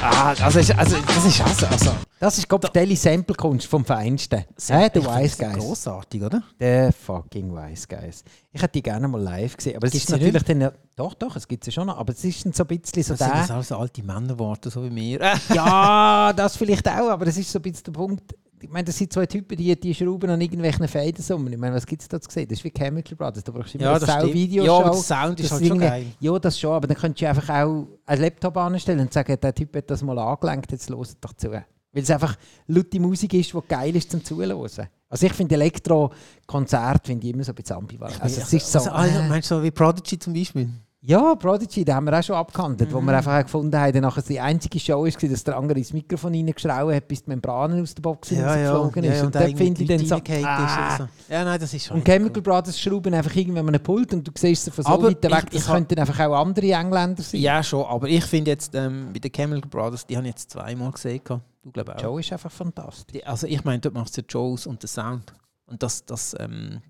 Ah, 0.00 0.32
also, 0.40 0.60
ist, 0.60 0.70
also 0.78 0.96
das 1.06 1.24
ist 1.24 1.40
also, 1.40 1.66
also 1.66 1.90
Das 2.20 2.38
ist 2.38 2.48
Kopfdeli 2.48 2.94
Sample-Kunst 2.94 3.66
vom 3.66 3.84
Feinsten. 3.84 4.44
Hä, 4.68 4.88
der 4.90 5.04
Wise 5.04 5.36
Guys. 5.44 5.54
Grossartig, 5.58 6.22
oder? 6.22 6.42
Der 6.60 6.92
fucking 6.92 7.52
Wise 7.52 7.86
Guys. 7.88 8.22
Ich 8.52 8.62
hätte 8.62 8.72
die 8.74 8.82
gerne 8.82 9.08
mal 9.08 9.20
live 9.20 9.56
gesehen. 9.56 9.76
Aber 9.76 9.88
es 9.88 9.94
ist 9.94 10.08
natürlich 10.08 10.42
dann 10.44 10.60
ja, 10.60 10.72
Doch, 10.94 11.14
doch, 11.14 11.34
es 11.34 11.48
gibt 11.48 11.64
sie 11.64 11.72
schon 11.72 11.88
noch. 11.88 11.98
Aber 11.98 12.12
es 12.12 12.24
ist 12.24 12.44
dann 12.44 12.52
so 12.52 12.62
ein 12.62 12.66
bisschen 12.68 13.02
so 13.02 13.14
Das 13.14 13.18
sind 13.26 13.34
das 13.34 13.46
der. 13.48 13.56
alles 13.56 13.72
alte 13.72 14.02
Männerworte, 14.04 14.70
so 14.70 14.84
wie 14.84 14.90
mir. 14.90 15.20
Ja, 15.52 16.32
das 16.36 16.56
vielleicht 16.56 16.88
auch, 16.88 17.10
aber 17.10 17.26
es 17.26 17.36
ist 17.36 17.50
so 17.50 17.58
ein 17.58 17.62
bisschen 17.62 17.84
der 17.84 17.92
Punkt. 17.92 18.34
Ich 18.60 18.70
meine, 18.70 18.84
das 18.84 18.96
sind 18.96 19.12
zwei 19.12 19.26
Typen, 19.26 19.56
die, 19.56 19.78
die 19.78 19.94
schrauben 19.94 20.30
an 20.30 20.40
irgendwelchen 20.40 20.86
Fäden 20.88 21.16
zusammen. 21.16 21.52
Ich 21.52 21.58
meine, 21.58 21.74
was 21.76 21.86
gibt 21.86 22.02
es 22.02 22.08
da 22.08 22.20
zu 22.20 22.30
sehen? 22.30 22.48
Das 22.48 22.58
ist 22.58 22.64
wie 22.64 22.70
Chemical 22.70 23.16
Brothers. 23.16 23.44
Da 23.44 23.52
brauchst 23.52 23.74
du 23.74 23.78
immer 23.78 23.86
Ja, 23.86 23.90
eine 23.92 24.00
das 24.00 24.10
stimmt. 24.10 24.26
Sau-Video 24.26 24.64
Ja, 24.64 24.72
aber 24.72 24.90
der 24.90 25.02
Sound 25.02 25.40
ist 25.40 25.52
halt 25.52 25.66
schon 25.66 25.78
geil. 25.78 26.06
Ja, 26.20 26.38
das 26.38 26.58
schon, 26.58 26.72
aber 26.72 26.86
dann 26.86 26.96
könntest 26.96 27.22
du 27.22 27.28
einfach 27.28 27.48
auch 27.48 27.86
einen 28.06 28.20
Laptop 28.22 28.56
anstellen 28.56 29.00
und 29.00 29.12
sagen, 29.12 29.36
der 29.40 29.54
Typ 29.54 29.76
hat 29.76 29.90
das 29.90 30.02
mal 30.02 30.18
angelenkt, 30.18 30.72
jetzt 30.72 30.88
los 30.90 31.16
doch 31.20 31.32
zu. 31.34 31.50
Weil 31.50 31.64
es 31.94 32.10
einfach 32.10 32.36
laute 32.66 33.00
Musik 33.00 33.34
ist, 33.34 33.52
die 33.52 33.58
geil 33.68 33.96
ist 33.96 34.10
zum 34.10 34.22
Zuhören. 34.24 34.60
Also 35.08 35.26
ich 35.26 35.32
finde 35.32 35.54
Elektro-Konzerte 35.54 37.06
finde 37.06 37.26
ich 37.26 37.32
immer 37.34 37.44
so 37.44 37.52
ein 37.52 37.54
bisschen 37.54 37.76
ambivalent. 37.76 38.20
Also 38.20 38.40
es 38.42 38.52
ist 38.52 38.70
so... 38.70 38.78
Also, 38.78 38.90
ja, 38.90 39.24
äh, 39.24 39.28
meinst 39.28 39.50
du 39.50 39.56
so 39.56 39.62
wie 39.62 39.70
Prodigy 39.70 40.18
zum 40.18 40.34
Beispiel? 40.34 40.68
Ja, 41.00 41.36
Prodigy, 41.36 41.84
den 41.84 41.94
haben 41.94 42.06
wir 42.06 42.18
auch 42.18 42.22
schon 42.24 42.34
abgehandelt, 42.34 42.90
Mhm. 42.90 42.94
wo 42.94 43.00
wir 43.00 43.16
einfach 43.16 43.38
auch 43.38 43.42
gefunden 43.44 43.76
haben, 43.78 44.00
nachher 44.00 44.20
die 44.22 44.40
einzige 44.40 44.80
Show 44.80 45.04
war, 45.04 45.28
dass 45.30 45.44
der 45.44 45.56
andere 45.56 45.78
ins 45.78 45.92
Mikrofon 45.92 46.34
reingeschrauben 46.34 46.92
hat, 46.92 47.06
bis 47.06 47.22
die 47.22 47.30
Membranen 47.30 47.80
aus 47.80 47.94
der 47.94 48.02
Box 48.02 48.32
rausgeflogen 48.32 49.04
ist. 49.04 49.22
und 49.22 49.32
dort 49.34 49.56
finde 49.56 49.82
ich 49.82 49.88
dann 49.88 50.04
so, 50.04 50.16
ah, 50.44 51.08
Ja, 51.28 51.44
nein, 51.44 51.60
das 51.60 51.72
ist 51.72 51.86
schon. 51.86 51.98
Und 51.98 52.04
Chemical 52.04 52.42
Brothers 52.42 52.80
schrauben 52.80 53.14
einfach 53.14 53.34
irgendwie 53.36 53.60
an 53.60 53.68
einem 53.68 53.80
Pult 53.80 54.12
und 54.12 54.26
du 54.26 54.32
siehst 54.36 54.64
sie 54.64 54.70
von 54.72 54.84
so 54.84 54.90
weit 55.04 55.22
weg, 55.22 55.32
ich- 55.44 55.50
das 55.50 55.54
ich 55.54 55.66
könnten 55.72 55.98
einfach 56.00 56.18
auch 56.18 56.34
andere 56.34 56.72
Engländer 56.72 57.22
sein. 57.22 57.40
Ja, 57.42 57.62
schon, 57.62 57.84
aber 57.86 58.08
ich 58.08 58.24
finde 58.24 58.50
jetzt 58.50 58.74
ähm, 58.74 59.10
bei 59.12 59.20
den 59.20 59.30
Chemical 59.30 59.70
Brothers, 59.70 60.04
die 60.04 60.16
habe 60.16 60.26
ich 60.26 60.32
jetzt 60.32 60.50
zweimal 60.50 60.90
gesehen. 60.90 61.20
Du 61.62 61.70
glaubst 61.70 61.94
auch. 61.94 62.02
Joe 62.02 62.18
ist 62.20 62.32
einfach 62.32 62.50
fantastisch. 62.50 63.06
Die, 63.14 63.24
also 63.24 63.46
ich 63.46 63.62
meine, 63.62 63.78
dort 63.78 63.94
machst 63.94 64.16
du 64.18 64.22
Joes 64.28 64.66
und 64.66 64.82
den 64.82 64.88
Sound. 64.88 65.32
Und 65.66 65.80
das, 65.80 66.04
das, 66.04 66.34
ähm, 66.40 66.80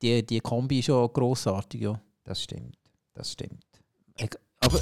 die, 0.00 0.24
die 0.24 0.38
Kombi 0.38 0.78
ist 0.78 0.84
schon 0.86 1.12
grossartig, 1.12 1.80
ja. 1.80 2.00
Das 2.24 2.40
stimmt, 2.40 2.76
das 3.14 3.32
stimmt. 3.32 3.62
Aber 4.60 4.78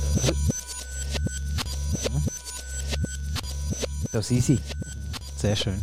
Da 4.13 4.21
sind 4.21 4.45
sie. 4.45 4.59
sehr 5.37 5.55
schön. 5.55 5.81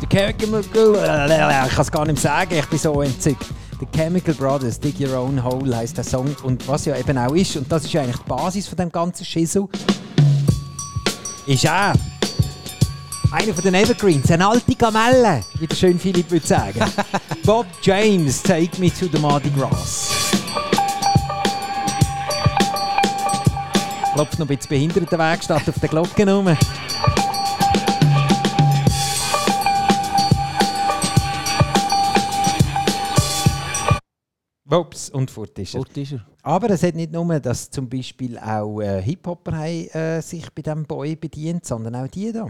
The 0.00 0.06
Chemical 0.08 0.94
Ich 0.94 1.74
kann 1.74 1.80
es 1.80 1.90
gar 1.90 2.06
nicht 2.06 2.20
sagen, 2.20 2.54
ich 2.58 2.66
bin 2.66 2.78
so 2.78 3.02
entzückt. 3.02 3.44
The 3.80 3.86
Chemical 3.94 4.34
Brothers, 4.34 4.80
Dig 4.80 4.98
Your 5.00 5.18
Own 5.18 5.42
Hole 5.42 5.76
heisst 5.76 5.96
der 5.96 6.04
Song. 6.04 6.34
Und 6.44 6.66
was 6.66 6.84
ja 6.86 6.96
eben 6.96 7.18
auch 7.18 7.34
ist, 7.34 7.56
und 7.56 7.70
das 7.70 7.84
ist 7.84 7.92
ja 7.92 8.02
eigentlich 8.02 8.20
die 8.22 8.28
Basis 8.28 8.68
von 8.68 8.76
dem 8.76 8.90
ganzen 8.90 9.24
Schissel, 9.24 9.68
ist 11.46 11.64
er. 11.64 11.92
Einer 13.34 13.52
von 13.52 13.64
den 13.64 13.74
Evergreens, 13.74 14.30
eine 14.30 14.46
alte 14.46 14.76
Gamelle, 14.76 15.42
wie 15.58 15.66
der 15.66 15.74
schön 15.74 15.98
Philipp 15.98 16.30
würde 16.30 16.46
sagen. 16.46 16.80
Bob 17.44 17.66
James, 17.82 18.40
Take 18.40 18.80
Me 18.80 18.88
to 18.88 19.06
the 19.12 19.18
Mardi 19.18 19.50
Gras. 19.50 20.30
Klopft 24.14 24.38
noch 24.38 24.48
ein 24.48 24.56
bisschen 24.56 24.68
Behindertenwerkstatt 24.68 25.68
auf 25.68 25.80
der 25.80 25.88
Glocke 25.88 26.32
rum. 26.32 26.56
Wups, 34.64 35.10
und 35.10 35.32
fort 35.32 35.58
ist. 35.58 35.72
Fort 35.72 35.96
ist 35.96 36.12
er. 36.12 36.24
Aber 36.44 36.70
es 36.70 36.84
hat 36.84 36.94
nicht 36.94 37.10
nur, 37.10 37.40
dass 37.40 37.68
zum 37.68 37.88
Beispiel 37.88 38.38
auch 38.38 38.80
äh, 38.80 39.02
Hip-Hopper 39.02 39.66
äh, 39.66 40.20
sich 40.20 40.48
bei 40.52 40.62
diesem 40.62 40.84
Boy 40.84 41.16
bedient, 41.16 41.66
sondern 41.66 41.96
auch 41.96 42.06
die 42.06 42.30
da. 42.30 42.48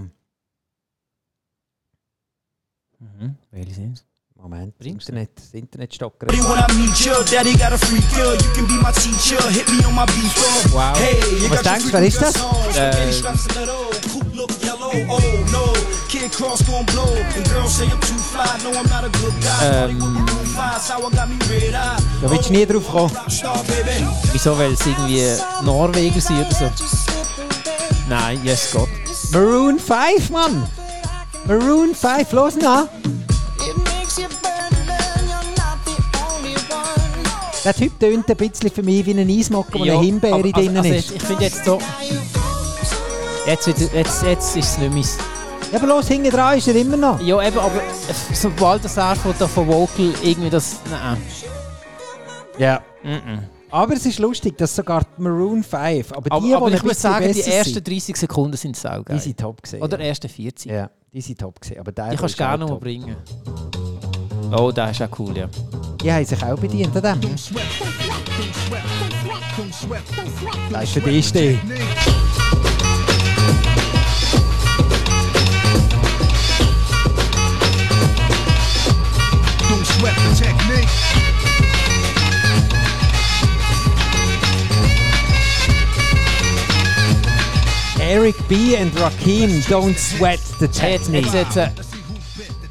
Mhm. 3.05 3.37
Welche 3.51 3.75
sind 3.75 4.05
Moment, 4.37 4.75
das 4.79 4.87
Bringst 4.87 5.09
du? 5.09 5.13
Internet, 5.13 5.31
das 5.37 5.55
Internet 5.55 5.93
beat. 10.07 10.25
uh. 10.37 10.73
Wow. 10.73 10.99
Was 11.51 11.63
denkst 11.63 11.85
du, 11.85 11.93
wer 11.93 12.03
ist 12.03 12.21
das? 12.21 12.35
Äh, 12.77 13.23
oh. 15.09 15.19
Ähm. 19.63 20.27
Da 22.21 22.31
willst 22.31 22.49
du 22.49 22.53
nie 22.53 22.67
drauf 22.67 22.89
kommen. 22.89 23.17
Wieso, 24.33 24.59
weil 24.59 24.73
es 24.73 24.87
irgendwie 24.87 25.25
Norweger 25.63 26.21
sind 26.21 26.41
oder 26.41 26.55
so? 26.55 26.71
Nein, 28.09 28.41
yes 28.45 28.71
Gott. 28.73 28.89
Maroon 29.33 29.79
5, 29.79 30.31
Mann! 30.31 30.69
Maroon 31.47 31.95
5, 31.95 32.33
los 32.33 32.57
nach! 32.57 32.87
Der 37.65 37.75
Typ 37.75 37.99
tönt 37.99 38.29
ein 38.31 38.37
bisschen 38.37 38.71
für 38.71 38.83
mich 38.83 39.07
wie 39.07 39.13
ein 39.19 39.29
Eismocker, 39.29 39.79
wo 39.79 39.85
Ja, 39.85 39.95
eine 39.95 40.03
Himbeere 40.05 40.35
aber- 40.35 40.53
drin 40.53 40.77
also, 40.77 40.93
ist. 40.93 41.11
Ich 41.13 41.23
finde 41.23 41.45
jetzt 41.45 41.65
so... 41.65 41.79
Jetzt, 43.47 43.67
jetzt, 43.67 44.23
jetzt 44.23 44.57
ist 44.57 44.69
es 44.71 44.79
nicht 44.79 44.93
mehr... 44.93 45.05
Ja, 45.73 45.79
aber 45.79 45.87
los, 45.89 46.09
hinten 46.09 46.31
dran 46.31 46.57
ist 46.59 46.69
er 46.69 46.77
immer 46.77 46.97
noch. 46.97 47.21
Ja, 47.21 47.43
eben, 47.43 47.59
aber 47.59 47.81
sobald 48.33 48.85
das 48.85 48.97
er 48.97 49.17
von, 49.17 49.35
von 49.35 49.67
Vocal 49.67 50.13
irgendwie 50.23 50.51
das... 50.51 50.77
Nein. 50.91 51.17
Ja. 52.59 52.81
Mhm. 53.03 53.45
Aber 53.71 53.95
es 53.95 54.07
ist 54.07 54.19
lustig, 54.19 54.57
dass 54.57 54.77
sogar 54.77 55.03
die 55.19 55.23
Maroon 55.23 55.63
5, 55.63 56.13
aber, 56.13 56.33
Aber, 56.33 56.47
die, 56.47 56.55
aber 56.55 56.71
die 56.71 56.77
ich 56.77 56.83
muss 56.83 57.01
sagen, 57.01 57.33
die 57.33 57.41
ersten 57.43 57.75
sind, 57.75 57.89
30 57.89 58.17
Sekunden 58.17 58.57
sind 58.57 58.77
saugeil. 58.77 59.17
die 59.17 59.23
sind 59.23 59.41
top 59.41 59.63
gesehen. 59.63 59.83
Oder 59.83 59.99
ersten 59.99 60.29
40. 60.29 60.71
Ja, 60.71 60.91
die 61.15 61.21
sind 61.21 61.39
top 61.41 61.61
gesehen. 61.61 61.79
Aber 61.79 61.93
der 61.93 62.11
Die 62.11 62.17
kannst 62.17 62.35
du 62.35 62.39
gerne 62.39 62.59
noch 62.65 62.71
top. 62.71 62.81
bringen. 62.81 63.17
Oh, 64.57 64.73
der 64.73 64.91
ist 64.91 65.01
auch 65.03 65.19
cool, 65.19 65.37
ja. 65.37 65.49
Die 66.03 66.13
haben 66.13 66.25
sich 66.25 66.43
auch 66.43 66.59
bedient 66.59 66.95
an 66.97 67.21
dem. 67.21 67.31
Das 70.71 70.83
ist 70.85 70.93
für 70.93 71.01
dich, 71.01 71.33
Eric 88.15 88.37
B. 88.49 88.77
and 88.77 88.93
Rakim, 89.01 89.51
Don't 89.69 89.99
Sweat 89.99 90.39
the 90.61 90.69
Hey, 90.81 90.93
jetzt, 90.93 91.07
Technique. 91.11 91.33
jetzt, 91.35 91.57
äh, 91.57 91.69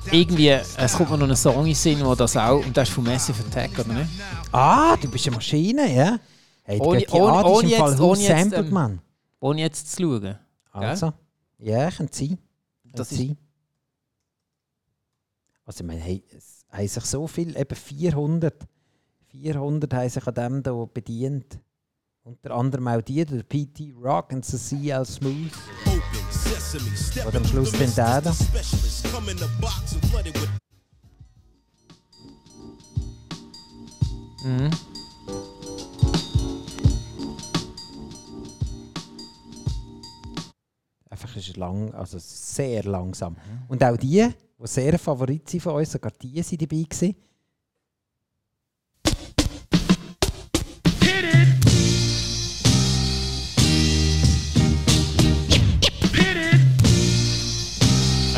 irgendwie, 0.10 0.48
es 0.50 0.94
kommt 0.94 1.10
mir 1.12 1.18
noch 1.18 1.28
ein 1.28 1.36
Song 1.36 1.66
in 1.66 1.76
Sinn, 1.76 2.00
wo 2.06 2.16
das 2.16 2.38
auch, 2.38 2.64
und 2.66 2.78
das 2.78 2.88
ist 2.88 2.96
von 2.96 3.04
Massive 3.04 3.44
Attack, 3.48 3.72
oder 3.80 3.94
nicht? 3.94 4.10
Ah, 4.54 4.96
du 4.96 5.10
bist 5.10 5.28
eine 5.28 5.36
Maschine, 5.36 5.94
ja? 5.94 6.18
Hey, 6.64 6.80
Ohne- 6.80 7.06
ohne- 7.12 7.44
ohne 7.46 7.70
im 7.72 7.78
Fall 7.78 7.90
jetzt- 7.92 8.00
Who 8.00 8.12
ohne 8.12 8.22
jetzt, 8.22 8.40
sampled, 8.40 8.68
ähm, 8.68 8.74
man. 8.74 9.02
Ohne 9.42 9.62
jetzt 9.62 9.92
zu 9.92 10.02
schauen. 10.04 10.40
Also, 10.72 11.14
ja, 11.60 11.92
könnte 11.92 12.16
sein. 12.18 12.38
Das 12.86 13.10
sein. 13.10 13.38
Also, 15.66 15.84
ich 15.84 15.88
meine, 15.88 16.00
hey, 16.00 16.24
es 16.34 16.64
haben 16.72 16.88
sich 16.88 17.04
so 17.04 17.28
viel, 17.28 17.58
eben 17.58 17.76
400, 17.76 18.56
400 19.28 19.94
haben 19.94 20.10
sich 20.10 20.26
an 20.26 20.34
dem 20.36 20.64
da 20.64 20.72
bedient. 20.94 21.60
Unter 22.26 22.52
anderem 22.52 22.88
auch 22.88 23.02
die, 23.02 23.26
der 23.26 23.44
PT 23.44 23.94
Rock 24.02 24.32
und 24.32 24.46
CL 24.46 25.06
Smooth. 25.06 25.52
Oder 27.28 27.38
am 27.38 27.46
Schluss 27.46 27.72
dann 27.74 27.94
der 27.94 28.22
da. 28.22 28.32
Mhm. 34.46 34.70
Einfach 41.10 41.36
ist 41.36 41.50
es 41.50 41.58
lang, 41.58 41.94
also 41.94 42.18
sehr 42.20 42.84
langsam. 42.84 43.36
Und 43.68 43.84
auch 43.84 43.98
die, 43.98 44.30
die 44.60 44.68
sehr 44.68 44.98
Favorit 44.98 45.50
sind 45.50 45.60
von 45.60 45.76
uns, 45.76 45.92
sogar 45.92 46.14
die 46.22 46.42
sind 46.42 46.62
dabei 46.62 46.84
gewesen. 46.84 47.18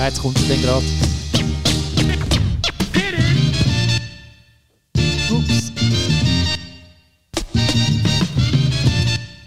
Ah, 0.05 0.09
jetzt 0.09 0.21
kommt 0.21 0.37
er 0.37 0.49
dann 0.49 0.61
gerade. 0.61 0.85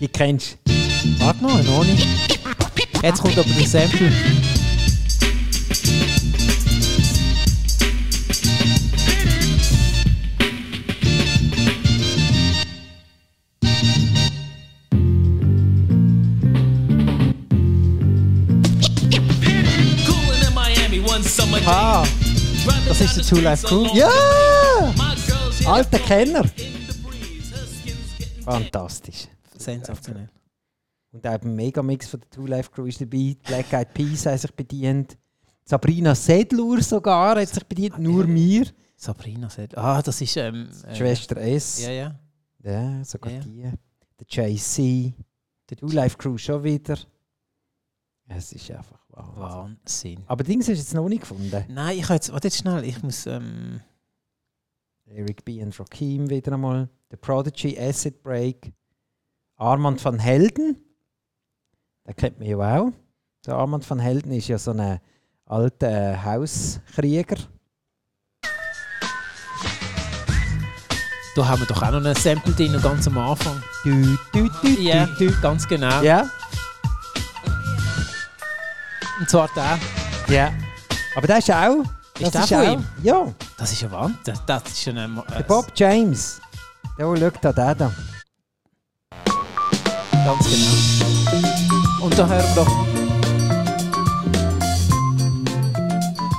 Die 0.01 0.09
kennst. 0.09 0.59
Warte 1.19 1.45
noch, 1.45 1.63
noch 1.63 1.85
nicht. 1.85 2.05
Jetzt 3.05 3.23
kommt 3.23 3.39
aber 3.39 3.49
der 3.49 3.67
Sample. 3.69 4.11
Ah, 21.71 22.03
das 22.87 22.99
ist 23.03 23.17
der 23.19 23.25
Two 23.25 23.41
Life 23.43 23.67
Crew. 23.67 23.87
Ja! 23.93 24.09
Alter 25.67 25.99
Kenner! 25.99 26.43
Fantastisch. 28.43 29.29
Sensationell. 29.55 30.31
Und 31.13 31.27
auch 31.27 31.37
beim 31.37 31.55
Megamix 31.55 32.09
von 32.09 32.21
der 32.21 32.31
Two 32.31 32.47
Life 32.47 32.71
Crew 32.71 32.87
ist 32.87 33.03
dabei. 33.03 33.37
Black 33.45 33.71
Eyed 33.75 33.93
Peas 33.93 34.25
haben 34.25 34.39
sich 34.39 34.51
bedient. 34.55 35.19
Sabrina 35.63 36.15
Sedlur 36.15 36.81
sogar 36.81 37.39
hat 37.39 37.49
sich 37.49 37.67
bedient. 37.67 37.99
Nur 37.99 38.27
mir. 38.27 38.67
Sabrina 38.97 39.51
sagt. 39.51 39.77
Ah, 39.77 40.01
das 40.01 40.23
ist. 40.23 40.39
Ähm, 40.39 40.71
äh, 40.87 40.95
Schwester 40.95 41.37
S. 41.37 41.83
Ja, 41.83 41.91
ja. 41.91 42.19
Ja, 42.65 43.05
sogar 43.05 43.31
Ja, 43.31 43.39
ja. 43.41 43.45
die. 43.45 44.25
Der 44.25 44.55
JC. 44.55 45.13
Die 45.69 45.77
Two 45.77 45.89
Life 45.89 46.17
Crew 46.17 46.39
schon 46.39 46.65
wieder. 46.65 46.97
Es 48.27 48.53
ist 48.53 48.71
einfach. 48.71 48.99
Wahnsinn. 49.37 50.23
Aber 50.27 50.45
Dings 50.45 50.67
hast 50.69 50.75
du 50.77 50.81
jetzt 50.81 50.95
noch 50.95 51.09
nicht 51.09 51.21
gefunden. 51.23 51.65
Nein, 51.69 51.99
ich 51.99 52.05
habe 52.05 52.15
jetzt, 52.15 52.33
warte 52.33 52.49
jetzt 52.49 52.59
schnell, 52.59 52.85
ich 52.85 53.03
muss, 53.03 53.27
ähm, 53.27 53.81
Eric 55.07 55.45
B. 55.45 55.63
und 55.63 55.79
Rakim 55.79 56.29
wieder 56.29 56.53
einmal. 56.53 56.89
The 57.11 57.17
Prodigy, 57.17 57.79
Acid 57.79 58.23
Break. 58.23 58.73
Armand 59.57 60.05
van 60.05 60.19
Helden. 60.19 60.77
Den 62.07 62.17
kennt 62.17 62.39
man 62.39 62.49
ja 62.49 62.79
auch. 62.81 62.93
Der 63.47 63.55
Armand 63.55 63.89
van 63.89 63.99
Helden 63.99 64.33
ist 64.33 64.49
ja 64.49 64.59
so 64.59 64.73
ein 64.73 65.01
alter 65.47 66.23
Hauskrieger. 66.25 67.37
da 71.37 71.47
haben 71.49 71.61
wir 71.61 71.67
doch 71.67 71.81
auch 71.83 71.93
noch 71.93 72.05
ein 72.05 72.15
Sample 72.17 72.53
drin, 72.53 72.77
ganz 72.83 73.07
am 73.07 73.17
Anfang. 73.17 73.63
Du, 73.85 74.17
du, 74.33 74.49
du, 74.61 74.69
Ja, 74.81 75.07
du, 75.07 75.29
du. 75.31 75.41
ganz 75.41 75.67
genau. 75.69 76.03
Ja, 76.03 76.29
Und 79.19 79.29
zwar 79.29 79.49
der. 79.55 79.79
ja. 80.35 80.53
Aber 81.17 81.27
der 81.27 81.39
ist 81.39 81.51
auch. 81.51 81.83
Ist 82.21 82.35
das 82.35 82.49
der 82.49 82.59
von 82.59 82.69
auch, 82.69 82.73
ihm? 82.73 82.85
Ja, 83.03 83.35
Das 83.57 83.73
ist 83.73 83.83
ja 83.83 83.91
Wahnsinn. 83.91 84.35
Das, 84.47 84.63
ist 84.67 84.89
ein... 84.89 85.23
der 85.37 85.43
Bob 85.45 85.67
James. 85.75 86.41
Der, 86.99 87.09
oh, 87.09 87.17
schau 87.17 87.31
da, 87.41 87.53
der 87.53 87.75
da. 87.75 87.93
Ganz 90.13 90.45
genau. 90.49 92.05
Und 92.05 92.19
da 92.19 92.27
hören 92.29 92.45
wir 92.45 92.55
doch... 92.55 92.89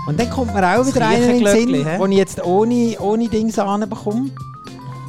Und 0.08 0.20
dann 0.20 0.30
kommt 0.30 0.54
mir 0.54 0.65
auch 0.65 0.86
wieder 0.86 1.08
einer 1.08 1.28
in 1.28 1.44
den 1.44 1.56
Sinn, 1.56 1.74
den 1.74 2.12
ich 2.12 2.18
jetzt 2.18 2.44
ohne, 2.44 2.98
ohne 3.00 3.28
Dings 3.30 3.60
anbekomme. 3.60 4.32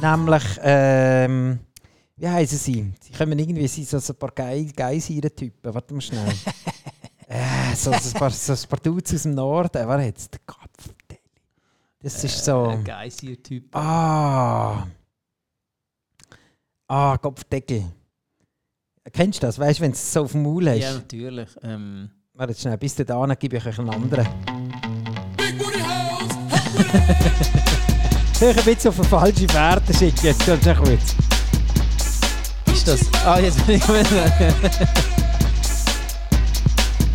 Nämlich, 0.01 0.43
ähm, 0.61 1.59
wie 2.17 2.29
heißen 2.29 2.57
sie? 2.57 2.93
Sie 3.01 3.11
kommen 3.11 3.39
irgendwie, 3.39 3.67
sie 3.67 3.83
sind 3.83 4.03
so 4.03 4.13
ein 4.13 4.19
paar 4.19 4.31
Ge 4.31 4.71
Geisieren-Typen. 4.71 5.73
Warte 5.73 5.93
mal 5.93 6.01
schnell. 6.01 6.21
äh, 7.31 7.75
so, 7.75 7.91
so, 7.93 8.09
ein 8.09 8.13
paar, 8.19 8.29
so 8.29 8.53
ein 8.53 8.59
paar 8.69 8.79
Dudes 8.79 9.13
aus 9.13 9.23
dem 9.23 9.35
Norden. 9.35 9.87
Wer 9.87 10.05
jetzt? 10.05 10.37
Gott, 10.45 10.57
Das 12.01 12.23
ist 12.23 12.43
so. 12.43 12.67
Ein 12.67 12.83
Geisier-Typ. 12.83 13.75
Ah. 13.75 14.87
Ah, 16.87 17.17
Kopfdeckel. 17.17 17.85
Kennst 19.13 19.41
du 19.41 19.47
das? 19.47 19.57
Weißt 19.57 19.79
du, 19.79 19.83
wenn 19.83 19.91
du 19.91 19.95
es 19.95 20.13
so 20.13 20.23
auf 20.23 20.33
dem 20.33 20.43
Maul 20.43 20.69
hast? 20.69 20.79
Ja, 20.79 20.93
natürlich. 20.93 21.49
Ähm, 21.63 22.09
Warte 22.33 22.53
schnell, 22.53 22.77
bis 22.77 22.95
du 22.95 23.05
da 23.05 23.25
gebe 23.35 23.57
ich 23.57 23.65
euch 23.65 23.79
einen 23.79 23.89
anderen. 23.89 24.27
Soll 28.33 28.49
ich 28.49 28.57
ein 28.57 28.65
bisschen 28.65 28.89
auf 28.89 28.99
eine 28.99 29.07
falsche 29.07 29.47
Fährte 29.47 29.93
schicken? 29.93 30.25
Jetzt 30.25 30.45
kommt 30.45 30.63
schon 30.63 30.77
gut. 30.77 30.99
ist 32.73 32.87
das... 32.87 33.01
Ah, 33.25 33.39
jetzt 33.39 33.65
bin 33.65 33.75
ich 33.77 33.83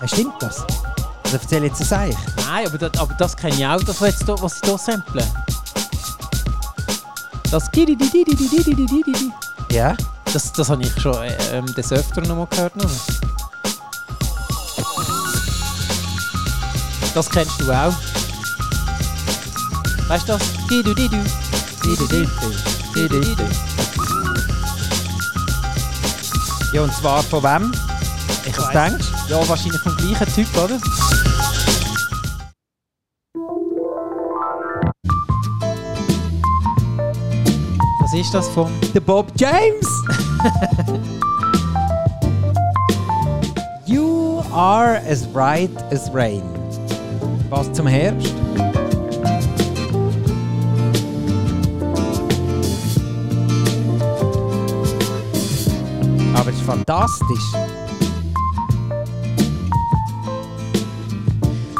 Ja, 0.00 0.08
stimmt 0.08 0.34
das? 0.40 0.60
Also, 0.60 0.76
das 1.22 1.32
erzähle 1.32 1.66
jetzt 1.66 1.80
das 1.80 1.92
eigentlich. 1.92 2.18
Nein, 2.36 2.66
aber 2.66 2.78
das, 2.78 3.00
aber 3.00 3.14
das 3.14 3.36
kenne 3.36 3.54
ich 3.54 3.66
auch, 3.66 3.82
das, 3.82 4.00
was, 4.00 4.08
jetzt, 4.10 4.28
was 4.28 4.56
ich 4.56 4.68
hier 4.68 4.78
sample. 4.78 5.26
Das 7.50 7.70
Ja? 9.70 9.96
Das, 10.32 10.52
das 10.52 10.68
habe 10.68 10.82
ich 10.82 11.00
schon 11.00 11.14
äh, 11.22 11.36
ähm, 11.52 11.66
des 11.74 11.92
Öfteren 11.92 12.28
noch 12.28 12.36
mal 12.36 12.46
gehört. 12.46 12.76
Noch. 12.76 12.90
Das 17.14 17.30
kennst 17.30 17.60
du 17.60 17.72
auch. 17.72 17.94
Weißt 20.08 20.28
du 20.28 20.32
das? 20.32 20.42
Ja, 26.72 26.82
und 26.82 26.94
zwar 26.94 27.22
von 27.22 27.42
wem? 27.42 27.85
Ich 28.56 28.62
Was 28.62 28.70
denkst 28.70 29.06
Ja, 29.28 29.46
wahrscheinlich 29.46 29.80
vom 29.82 29.94
gleichen 29.98 30.34
Typ, 30.34 30.48
oder? 30.56 30.78
Was 38.00 38.14
ist 38.14 38.32
das 38.32 38.48
vom... 38.48 38.70
Der 38.94 39.00
Bob 39.00 39.30
James! 39.36 39.86
you 43.86 44.42
are 44.52 45.02
as 45.06 45.26
bright 45.26 45.70
as 45.92 46.08
rain. 46.14 46.42
Was 47.50 47.70
zum 47.74 47.86
Herbst? 47.86 48.32
Aber 56.34 56.50
es 56.50 56.56
ist 56.56 56.64
fantastisch. 56.64 57.65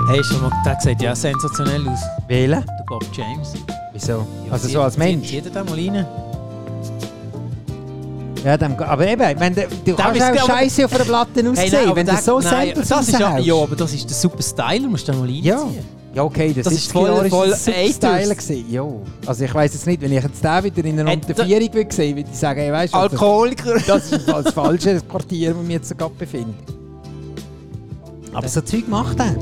Hey, 0.08 0.22
schon 0.22 0.40
mal, 0.42 0.52
der 0.64 0.78
sieht 0.80 1.02
ja 1.02 1.14
sensationell 1.16 1.88
aus. 1.88 1.98
Wählen? 2.28 2.64
Der 2.64 2.84
Bob 2.86 3.04
James. 3.12 3.54
Wieso? 3.92 4.12
Ja, 4.46 4.52
Also 4.52 4.68
so 4.68 4.82
als 4.82 4.96
Mensch? 4.96 5.30
Jeder 5.30 5.50
da 5.50 5.64
mal 5.64 5.74
rein. 5.74 6.06
Ja, 8.44 8.56
dem, 8.56 8.76
aber 8.78 9.08
eben, 9.08 9.22
ich 9.30 9.38
meine, 9.38 9.66
du 9.84 9.94
kannst 9.96 10.22
auch 10.22 10.46
Scheiße 10.46 10.84
auf 10.84 10.94
einer 10.94 11.04
Platte 11.04 11.40
aussehen, 11.50 11.56
Hey, 11.56 11.70
nein, 11.86 11.96
wenn 11.96 12.06
du 12.06 12.12
der- 12.12 12.22
so 12.22 12.38
nein, 12.38 12.48
Samples 12.68 12.88
das 12.88 13.08
ist 13.08 13.18
ja, 13.18 13.54
aber 13.56 13.74
das 13.76 13.92
ist 13.92 14.08
der 14.08 14.16
super 14.16 14.42
Styler, 14.42 14.88
musst 14.88 15.08
du 15.08 15.12
da 15.12 15.18
mal 15.18 15.24
reinziehen. 15.24 15.44
Ja. 15.44 15.68
Ja, 16.14 16.22
okay, 16.22 16.52
das, 16.54 16.64
Das 16.64 16.72
ist 16.74 16.92
voll- 16.92 17.28
voll. 17.28 17.54
Style 17.56 18.34
gewesen. 18.34 18.64
Ja. 18.70 18.84
Also 19.26 19.44
ich 19.44 19.52
weiß 19.52 19.72
jetzt 19.74 19.86
nicht, 19.86 20.00
wenn 20.00 20.12
ich 20.12 20.22
jetzt 20.22 20.42
den 20.42 20.64
wieder 20.64 20.84
in 20.88 21.00
einer 21.00 21.10
Äh, 21.10 21.14
Untervierung 21.16 21.74
würde 21.74 21.92
sehen, 21.94 22.16
würde 22.16 22.30
ich 22.32 22.38
sagen, 22.38 22.60
hey, 22.60 22.72
weißt 22.72 22.94
du, 22.94 22.98
das, 22.98 23.12
Alkoholiker. 23.12 23.74
das 23.86 24.12
ist 24.12 24.26
das 24.28 24.54
falsche 24.54 25.00
Quartier, 25.02 25.54
wo 25.56 25.62
wir 25.66 25.74
jetzt 25.74 25.98
gerade 25.98 26.14
befinden. 26.14 26.54
Aber 28.32 28.48
so 28.48 28.60
Zeug 28.62 28.86
macht 28.88 29.18
er. 29.18 29.34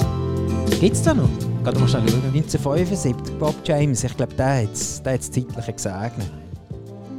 Gibt's 0.80 1.02
da 1.02 1.14
noch? 1.14 1.28
Geh 1.64 1.78
mal 1.78 1.88
schnell 1.88 2.08
schauen. 2.08 2.22
1975, 2.34 3.38
Bob 3.38 3.54
James, 3.64 4.04
ich 4.04 4.16
glaube, 4.16 4.34
der 4.34 4.62
hat 4.62 4.72
es 4.72 5.02
der 5.02 5.14
hat's 5.14 5.30
zeitlich 5.30 5.66
gesegnet. 5.66 6.30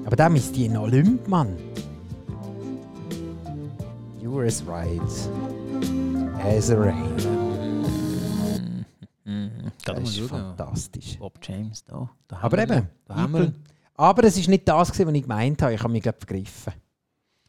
Aber 0.06 0.16
der 0.16 0.32
ist 0.36 0.56
die 0.56 0.70
Olymp, 0.70 1.28
Mann. 1.28 1.56
You 4.22 4.36
were 4.36 4.46
as 4.46 4.64
right 4.68 5.02
as 6.44 6.70
a 6.70 6.76
rain. 6.76 7.16
Das 9.84 10.00
ist 10.00 10.18
schauen. 10.18 10.28
fantastisch. 10.28 11.18
Bob 11.20 11.40
James, 11.42 11.84
da. 11.84 12.10
da 12.28 12.38
Aber 12.42 12.58
eben, 12.58 12.88
ihn. 13.10 13.56
Aber 13.96 14.24
es 14.24 14.38
war 14.42 14.50
nicht 14.50 14.68
das, 14.68 14.90
was 14.90 15.00
ich 15.00 15.22
gemeint 15.22 15.62
habe. 15.62 15.74
Ich 15.74 15.82
habe 15.82 15.92
mich 15.94 16.04
glaub, 16.04 16.18
vergriffen. 16.18 16.74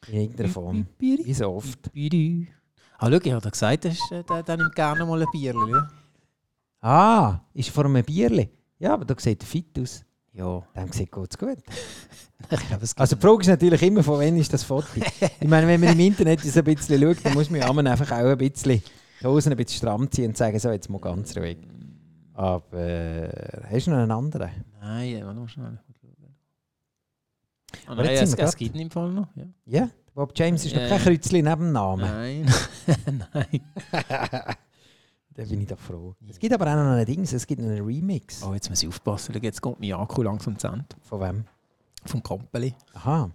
In 0.09 0.21
irgendeiner 0.21 0.49
Form. 0.49 0.87
Wie 0.99 1.35
so 1.35 1.51
oft. 1.51 1.91
Ah, 2.99 3.11
schau, 3.11 3.19
ich 3.23 3.33
habe 3.33 3.51
gesagt, 3.51 3.85
der, 3.85 3.93
ist, 3.93 4.13
äh, 4.13 4.23
der, 4.25 4.43
der 4.43 4.57
nimmt 4.57 4.75
gerne 4.75 5.05
mal 5.05 5.21
ein 5.21 5.29
Bier. 5.33 5.55
Ja? 5.55 5.89
Ah, 6.81 7.41
ist 7.55 7.71
vor 7.71 7.85
einem 7.85 8.03
Bierli. 8.05 8.49
Ja, 8.79 8.95
aber 8.95 9.05
da 9.05 9.15
sieht 9.19 9.43
er 9.43 9.47
fit 9.47 9.79
aus. 9.79 10.05
ja. 10.33 10.63
Dem 10.75 10.93
sieht 10.93 11.11
es 11.31 11.39
gut. 11.39 11.59
Ich 12.51 12.71
es 12.83 12.97
Also 12.97 13.17
die 13.17 13.23
Frage 13.23 13.41
ist 13.41 13.49
natürlich 13.49 13.83
immer, 13.83 14.03
von 14.03 14.19
wann 14.21 14.37
ist 14.37 14.53
das 14.53 14.63
Foto? 14.63 14.87
ich 14.97 15.49
meine, 15.49 15.67
wenn 15.67 15.81
man 15.81 15.93
im 15.93 16.01
Internet 16.01 16.41
so 16.41 16.59
ein 16.61 16.65
bisschen 16.65 17.01
schaut, 17.03 17.25
dann 17.25 17.35
muss 17.35 17.51
man 17.51 17.61
ja 17.61 17.71
einfach 17.71 18.13
auch 18.13 18.27
ein 18.31 18.39
bisschen 18.39 18.83
die 19.21 19.27
Hosen 19.27 19.53
ein 19.53 19.57
bisschen 19.57 19.79
stramm 19.79 20.11
ziehen 20.11 20.29
und 20.29 20.37
sagen, 20.37 20.59
so, 20.59 20.71
jetzt 20.71 20.91
mal 20.91 21.01
ganz 21.01 21.37
ruhig. 21.37 21.59
Aber 22.35 22.79
äh, 22.79 23.63
hast 23.71 23.87
du 23.87 23.91
noch 23.91 23.99
einen 23.99 24.11
anderen? 24.11 24.51
Nein, 24.81 25.25
warte 25.25 25.41
mal 25.41 25.49
schnell. 25.49 25.79
Aber 27.87 28.03
nein, 28.03 28.15
jetzt 28.15 28.31
sind 28.31 28.39
es, 28.39 28.49
es 28.51 28.57
gibt 28.57 28.75
ihn 28.75 28.83
im 28.83 28.91
Fall 28.91 29.11
noch. 29.11 29.29
Ja. 29.35 29.45
Ja? 29.65 29.89
Bob 30.17 30.33
James 30.35 30.65
ist 30.65 30.75
noch 30.75 30.81
Ja. 30.81 30.89
kein 30.89 30.99
Kreuzchen 30.99 31.45
neben 31.45 31.47
dem 31.61 31.73
Namen. 31.73 32.01
Nein. 32.03 32.47
nein. 33.35 33.61
Da 35.39 35.45
bin 35.45 35.61
ich 35.61 35.67
doch 35.69 35.79
froh. 35.79 36.15
Es 36.31 36.39
gibt 36.39 36.55
aber 36.55 36.65
auch 36.71 36.77
noch 36.77 36.93
ein 36.97 37.05
Ding, 37.05 37.21
es 37.21 37.47
gibt 37.47 37.61
einen 37.61 37.85
Remix. 37.85 38.43
Oh, 38.43 38.55
jetzt 38.55 38.71
muss 38.71 38.83
ich 38.83 38.89
aufpassen. 38.89 39.39
Jetzt 39.43 39.61
kommt 39.61 39.79
mein 39.81 39.93
Akku 39.93 40.23
langsam 40.23 40.59
zu 40.59 40.67
Ende. 40.69 40.87
Von 41.03 41.21
wem? 41.21 41.45
Vom 42.07 42.23
Kompeli. 42.23 42.75
Aha. 42.95 43.31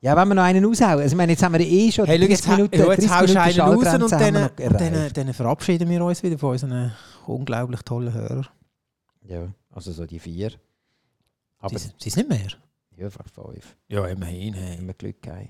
Ja, 0.00 0.16
wenn 0.16 0.26
wir 0.26 0.34
noch 0.34 0.42
einen 0.42 0.64
raushauen. 0.64 0.98
Also, 0.98 1.04
ich 1.12 1.14
meine, 1.14 1.30
jetzt 1.30 1.42
haben 1.44 1.52
wir 1.52 1.60
eh 1.60 1.92
schon 1.92 2.06
Hey, 2.06 2.18
schau, 2.18 2.26
30 2.26 2.30
jetzt, 2.30 2.48
ha- 2.48 2.56
Minuten, 2.56 2.74
ja, 2.80 2.86
jetzt 2.90 3.08
30 3.08 3.10
haust 3.10 3.28
du 3.28 3.62
Minuten 3.62 3.86
einen 3.86 4.02
raus 4.02 4.12
und 4.12 4.20
dann, 4.20 4.36
und 4.66 4.80
dann, 4.80 5.12
dann 5.12 5.32
verabschieden 5.34 5.88
wir 5.88 6.04
uns 6.04 6.20
wieder 6.24 6.36
von 6.36 6.50
unseren 6.50 6.92
unglaublich 7.28 7.82
tollen 7.82 8.12
Hörern. 8.12 8.48
Ja, 9.22 9.46
also 9.70 9.92
so 9.92 10.06
die 10.06 10.18
vier. 10.18 10.50
Aber 11.60 11.78
Sie, 11.78 11.90
sie 11.96 12.10
sind 12.10 12.28
nicht 12.28 12.40
mehr. 12.40 12.50
Ja, 13.00 13.08
vielleicht 13.10 13.34
fünf. 13.34 13.76
Ja, 13.88 14.06
immerhin. 14.06 14.54
Wenn 14.54 14.62
Hey. 14.62 14.78
wir 14.86 14.94
Glück 14.94 15.26
haben. 15.26 15.48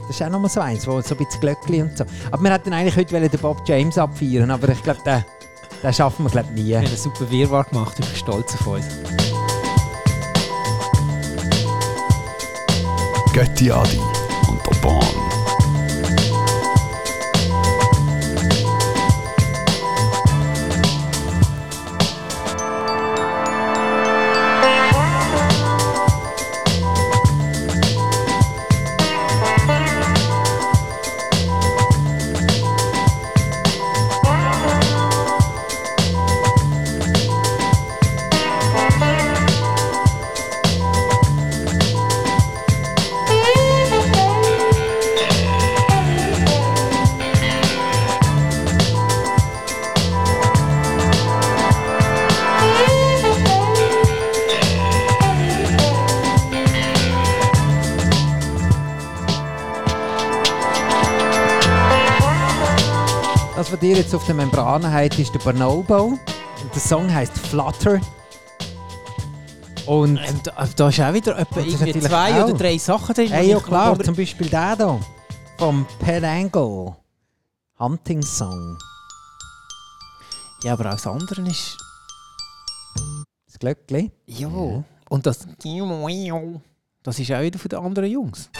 Das 0.00 0.10
ist 0.10 0.22
auch 0.22 0.30
nochmal 0.30 0.50
so 0.50 0.60
eins, 0.60 0.86
wo 0.86 1.00
so 1.00 1.14
ein 1.14 1.18
bisschen 1.24 1.40
Glöckli 1.40 1.80
und 1.82 1.96
so. 1.96 2.04
Aber 2.30 2.42
wir 2.42 2.52
hätten 2.52 2.72
eigentlich 2.72 2.96
heute 2.96 3.28
den 3.28 3.40
Bob 3.40 3.62
James 3.66 3.96
abfeiern, 3.96 4.50
aber 4.50 4.68
ich 4.68 4.82
glaube, 4.82 5.00
den, 5.06 5.24
den 5.82 5.92
schaffen 5.92 6.24
wir 6.24 6.30
glaub, 6.30 6.50
nie. 6.50 6.66
Wir 6.68 6.78
haben 6.78 6.86
einen 6.86 6.96
super 6.96 7.30
Wirrwarr 7.30 7.64
gemacht, 7.64 7.96
ich 7.98 8.06
bin 8.06 8.16
stolz 8.16 8.54
auf 8.54 8.66
uns. 8.66 8.86
Götti 13.32 13.70
Adi 13.70 13.98
und 14.48 14.60
der 14.66 14.80
Bahn. 14.82 15.31
Was 63.72 63.82
ihr 63.82 63.96
jetzt 63.96 64.14
auf 64.14 64.24
der 64.26 64.34
Membran 64.34 64.90
habt, 64.90 65.18
ist 65.18 65.32
der 65.34 65.38
Bonobo. 65.38 66.04
Und 66.04 66.74
der 66.74 66.80
Song 66.80 67.12
heißt 67.12 67.36
Flutter. 67.38 68.00
Und 69.86 70.18
Ähm, 70.18 70.40
da, 70.44 70.68
da 70.76 70.88
ist 70.88 71.00
auch 71.00 71.12
wieder 71.12 71.38
etwa 71.38 71.60
irgendwie 71.60 71.98
zwei 72.00 72.40
auch. 72.40 72.48
oder 72.48 72.56
drei 72.56 72.78
Sachen 72.78 73.14
drin. 73.14 73.28
Hey, 73.30 73.50
ja 73.50 73.58
klar, 73.60 73.98
zum 73.98 74.14
Beispiel 74.14 74.48
der 74.48 74.76
hier. 74.76 75.00
Vom 75.58 75.86
Pet 75.98 76.22
Angle. 76.22 76.94
Hunting 77.78 78.22
Song. 78.22 78.78
Ja, 80.62 80.74
aber 80.74 80.86
auch 80.86 80.92
das 80.92 81.06
andere 81.06 81.42
ist... 81.42 81.76
Das 83.46 83.58
Glöckli. 83.58 84.12
Ja. 84.26 84.48
Und 85.08 85.26
das... 85.26 85.46
Das 87.02 87.18
ist 87.18 87.32
auch 87.32 87.40
wieder 87.40 87.58
von 87.58 87.68
den 87.68 87.78
anderen 87.80 88.10
Jungs. 88.10 88.50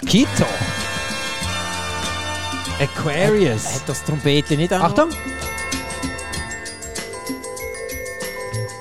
Chiquito. 0.00 0.44
Aquarius. 2.80 3.74
Hat 3.74 3.88
das 3.88 4.02
Trompete 4.04 4.56
nicht 4.56 4.72
auch 4.72 4.78
noch? 4.78 4.84
Achtung! 4.86 5.10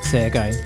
Sehr 0.01 0.29
geil. 0.29 0.57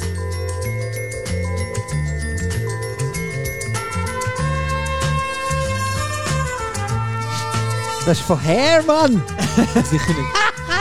Das 8.06 8.20
ist 8.20 8.26
von 8.26 8.42
Hair, 8.42 8.84
Mann! 8.84 9.22
Sicher 9.84 10.14
nicht. 10.14 10.30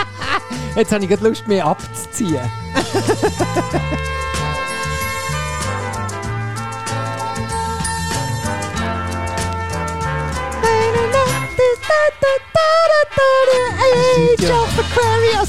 Jetzt 0.76 0.92
habe 0.92 1.02
ich 1.02 1.10
gerade 1.10 1.28
Lust, 1.28 1.48
mich 1.48 1.62
abzuziehen. 1.62 2.38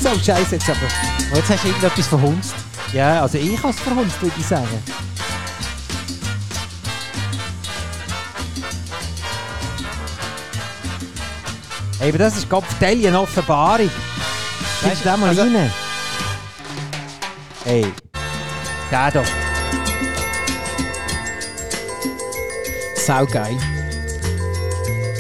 Oh, 0.10 0.17
Scheiße, 0.17 0.56
jetzt 0.56 0.70
aber. 0.70 0.80
Oh, 1.34 1.36
jetzt 1.36 1.50
hast 1.50 1.63
du 1.63 1.67
irgendetwas 1.67 2.08
verhunzt. 2.08 2.56
Ja, 2.93 3.22
also 3.22 3.38
ich 3.38 3.58
habe 3.58 3.70
es 3.70 3.80
verhunzt, 3.80 4.22
würde 4.22 4.36
ich 4.39 4.46
sagen. 4.46 4.67
Hey, 12.00 12.10
aber 12.10 12.20
das 12.20 12.38
ist 12.38 12.50
Kopfteil 12.50 13.06
eine 13.06 13.20
Offenbarung. 13.20 13.89
Weißt 14.82 15.02
du, 15.02 15.06
da 15.06 15.17
mal 15.17 15.30
also- 15.30 15.41
rein? 15.41 15.72
Hey, 17.65 17.86
der 18.89 19.12
doch. 19.12 19.26
Sau 22.96 23.26
geil. 23.26 23.58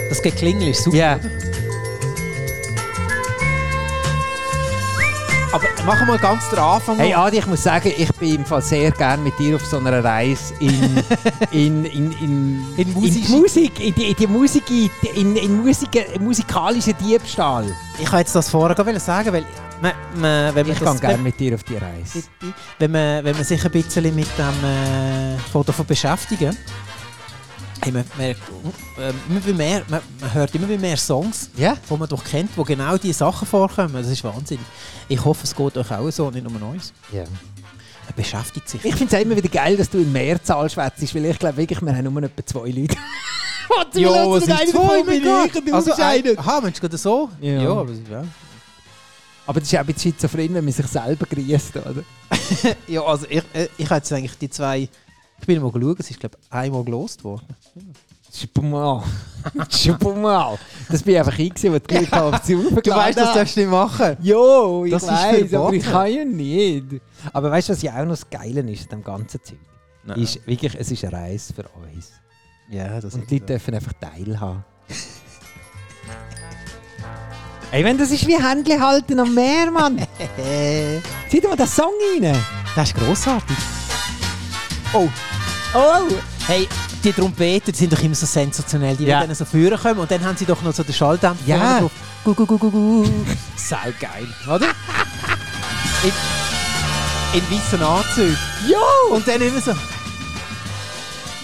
Das 0.07 0.21
Geklingel 0.21 0.69
ist 0.69 0.83
super. 0.83 0.97
Ja. 0.97 1.19
Machen 5.87 5.99
wir 6.01 6.13
mal 6.13 6.19
ganz 6.19 6.49
den 6.49 6.59
Anfang. 6.59 6.97
Hey. 6.97 7.13
Adi, 7.13 7.37
ich 7.39 7.47
muss 7.47 7.63
sagen, 7.63 7.91
ich 7.97 8.11
bin 8.15 8.35
im 8.35 8.45
Fall 8.45 8.61
sehr 8.61 8.91
gerne 8.91 9.23
mit 9.23 9.39
dir 9.39 9.55
auf 9.55 9.65
so 9.65 9.77
einer 9.77 10.03
Reise 10.03 10.53
in, 10.59 11.03
in, 11.51 11.85
in, 11.85 12.11
in, 12.11 12.65
In 12.77 12.87
in 12.87 12.93
Musik- 12.93 13.25
die 13.25 13.31
Musik, 13.31 13.79
in 13.79 13.95
die, 13.95 14.09
in 14.09 14.15
die 14.15 14.27
Musik, 14.27 14.63
in, 15.15 15.35
in 15.35 15.57
Musik, 15.65 16.19
musikalischen 16.19 16.93
Diebstahl. 16.97 17.65
ich 17.99 18.11
jetzt 18.11 18.35
das 18.35 18.49
vorher 18.49 18.99
sagen, 18.99 19.31
weil 19.33 19.45
man, 19.81 19.93
man, 20.15 20.53
wenn 20.55 20.67
man 20.67 20.75
Ich 20.75 20.83
kann 20.83 20.99
gerne 20.99 21.23
mit 21.23 21.39
dir 21.39 21.55
auf 21.55 21.63
die 21.63 21.77
Reise. 21.77 22.23
wenn, 22.79 22.91
man, 22.91 23.23
wenn 23.23 23.35
man 23.35 23.43
sich 23.45 23.63
ein 23.63 23.71
bisschen 23.71 24.13
mit 24.13 24.27
dem 24.37 24.63
äh, 24.69 25.37
Foto 25.51 25.71
von 25.71 25.85
beschäftigen, 25.85 26.55
hey, 27.81 27.91
man, 27.91 28.03
man, 28.17 28.27
äh, 28.27 29.53
mehr, 29.53 29.83
man, 29.87 30.01
hört 30.33 30.53
immer 30.55 30.67
mehr 30.67 30.97
Songs, 30.97 31.49
Ja? 31.55 31.75
die 31.89 31.93
man 31.97 32.07
doch 32.09 32.23
kennt, 32.23 32.49
wo 32.55 32.63
genau 32.63 32.97
diese 32.97 33.19
Sachen 33.19 33.47
vorkommen. 33.47 33.93
Das 33.93 34.07
ist 34.07 34.23
Wahnsinn. 34.23 34.59
Ich 35.07 35.23
hoffe, 35.23 35.43
es 35.43 35.55
geht 35.55 35.77
euch 35.77 35.91
auch 35.91 36.09
so, 36.11 36.29
nicht 36.31 36.47
nur 36.49 36.69
uns. 36.69 36.93
Ja. 37.11 37.23
Man 37.23 38.15
beschäftigt 38.15 38.69
sich. 38.69 38.83
Ich 38.85 38.95
finde 38.95 39.15
es 39.15 39.21
immer 39.23 39.35
wieder 39.35 39.49
geil, 39.49 39.75
dass 39.77 39.89
du 39.89 39.97
in 39.99 40.11
Mehrzahl 40.11 40.69
schwätzt, 40.69 41.13
weil 41.15 41.25
ich 41.25 41.39
glaube 41.39 41.57
wirklich, 41.57 41.81
wir 41.81 41.95
haben 41.95 42.13
nur 42.13 42.23
etwa 42.23 42.45
zwei 42.45 42.69
Leute. 42.69 42.95
Ja, 43.95 44.09
was 44.29 44.47
ist 44.47 44.69
zwei? 44.71 45.03
bin 45.03 45.13
ich 45.23 45.55
und 45.55 45.67
du 45.67 45.73
Also, 45.75 45.89
bist 45.91 45.99
ein- 46.01 46.25
einer. 46.25 46.39
aha, 46.39 46.61
Mensch, 46.61 46.79
gerade 46.79 46.97
so? 46.97 47.29
Ja. 47.41 47.69
aber 47.69 47.91
ja. 48.09 48.23
Aber 49.45 49.59
das 49.59 49.69
ist 49.69 49.75
auch 49.75 49.79
ein 49.81 49.85
bisschen 49.87 50.13
schizophren, 50.13 50.53
wenn 50.53 50.63
man 50.65 50.73
sich 50.73 50.87
selber 50.87 51.25
grüßt, 51.25 51.75
oder? 51.77 52.03
Ja, 52.87 53.01
also 53.03 53.25
ich, 53.29 53.43
äh, 53.53 53.67
ich 53.77 53.89
jetzt 53.89 54.11
eigentlich 54.11 54.37
die 54.37 54.49
zwei. 54.49 54.87
Ich 55.39 55.47
bin 55.47 55.61
mal 55.61 55.71
schauen, 55.71 55.95
es 55.99 56.09
ist 56.09 56.19
glaube 56.19 56.37
ich 56.41 56.51
einmal 56.51 56.83
gelost 56.83 57.23
worden. 57.23 57.45
Schupumal. 58.33 59.03
Schupumal. 59.69 60.57
Das 60.89 61.03
bin 61.03 61.17
einfach 61.17 61.37
ich, 61.37 61.53
gewesen, 61.53 61.71
der 61.71 61.79
die 61.79 61.95
Leute 61.95 62.23
auf 62.23 62.43
sie 62.43 62.55
darfst 63.15 63.55
du 63.57 63.59
nicht 63.61 63.69
machen. 63.69 64.17
Jo, 64.21 64.85
ich 64.85 64.91
Das 64.91 65.07
weiß, 65.07 65.53
aber 65.53 65.73
ich 65.73 65.83
kann 65.83 66.11
ja 66.11 66.25
nicht. 66.25 67.01
Aber 67.33 67.51
weißt 67.51 67.69
du, 67.69 67.73
was 67.73 67.81
ja 67.81 67.93
auch 67.93 68.05
noch 68.05 68.11
das 68.11 68.29
Geile 68.29 68.61
ist 68.71 68.83
an 68.83 68.99
dem 68.99 69.03
ganzen 69.03 69.41
Zeug? 69.43 69.57
Ist 70.15 70.45
wirklich, 70.47 70.75
es 70.75 70.91
ist 70.91 71.03
eine 71.03 71.13
Reise 71.13 71.53
für 71.53 71.63
uns. 71.63 72.11
Ja, 72.69 72.99
das 73.01 73.13
Und 73.15 73.29
die 73.29 73.35
Leute 73.35 73.53
dürfen 73.53 73.73
einfach 73.73 73.93
teilhaben. 73.99 74.63
Ey, 77.71 77.83
wenn 77.83 77.97
das 77.97 78.11
ist 78.11 78.25
wie 78.25 78.41
Händchen 78.41 78.81
halten 78.81 79.19
am 79.19 79.33
Meer, 79.33 79.69
Mann. 79.71 79.97
Zieh 81.29 81.41
dir 81.41 81.49
mal 81.49 81.57
den 81.57 81.67
Song 81.67 81.91
rein. 82.13 82.33
Das 82.75 82.89
ist 82.89 82.95
grossartig. 82.97 83.57
Oh. 84.97 85.09
Oh. 85.73 86.07
Hey, 86.47 86.67
die 87.03 87.11
Trompeten 87.13 87.71
die 87.71 87.77
sind 87.77 87.93
doch 87.93 88.01
immer 88.01 88.15
so 88.15 88.25
sensationell, 88.25 88.95
die 88.95 89.05
Ja. 89.05 89.23
dann 89.25 89.35
so 89.35 89.45
führen 89.45 89.77
kommen 89.79 89.99
und 89.99 90.09
dann 90.09 90.23
haben 90.25 90.35
sie 90.37 90.45
doch 90.45 90.61
noch 90.63 90.73
so 90.73 90.81
den 90.83 90.93
Schalldämpfer 90.93 91.45
Ja. 91.45 91.79
drauf. 91.81 91.91
Gu, 92.23 92.33
gu, 92.33 92.45
gu, 92.45 92.57
gu, 92.57 92.71
gu. 92.71 93.05
Sau 93.55 93.75
geil, 93.99 94.27
oder? 94.47 94.67
In, 96.03 96.11
in 97.39 97.43
weißen 97.51 97.81
Anzügen. 97.81 98.37
Jo. 98.67 99.15
Und 99.15 99.27
dann 99.27 99.41
immer 99.41 99.61
so. 99.61 99.71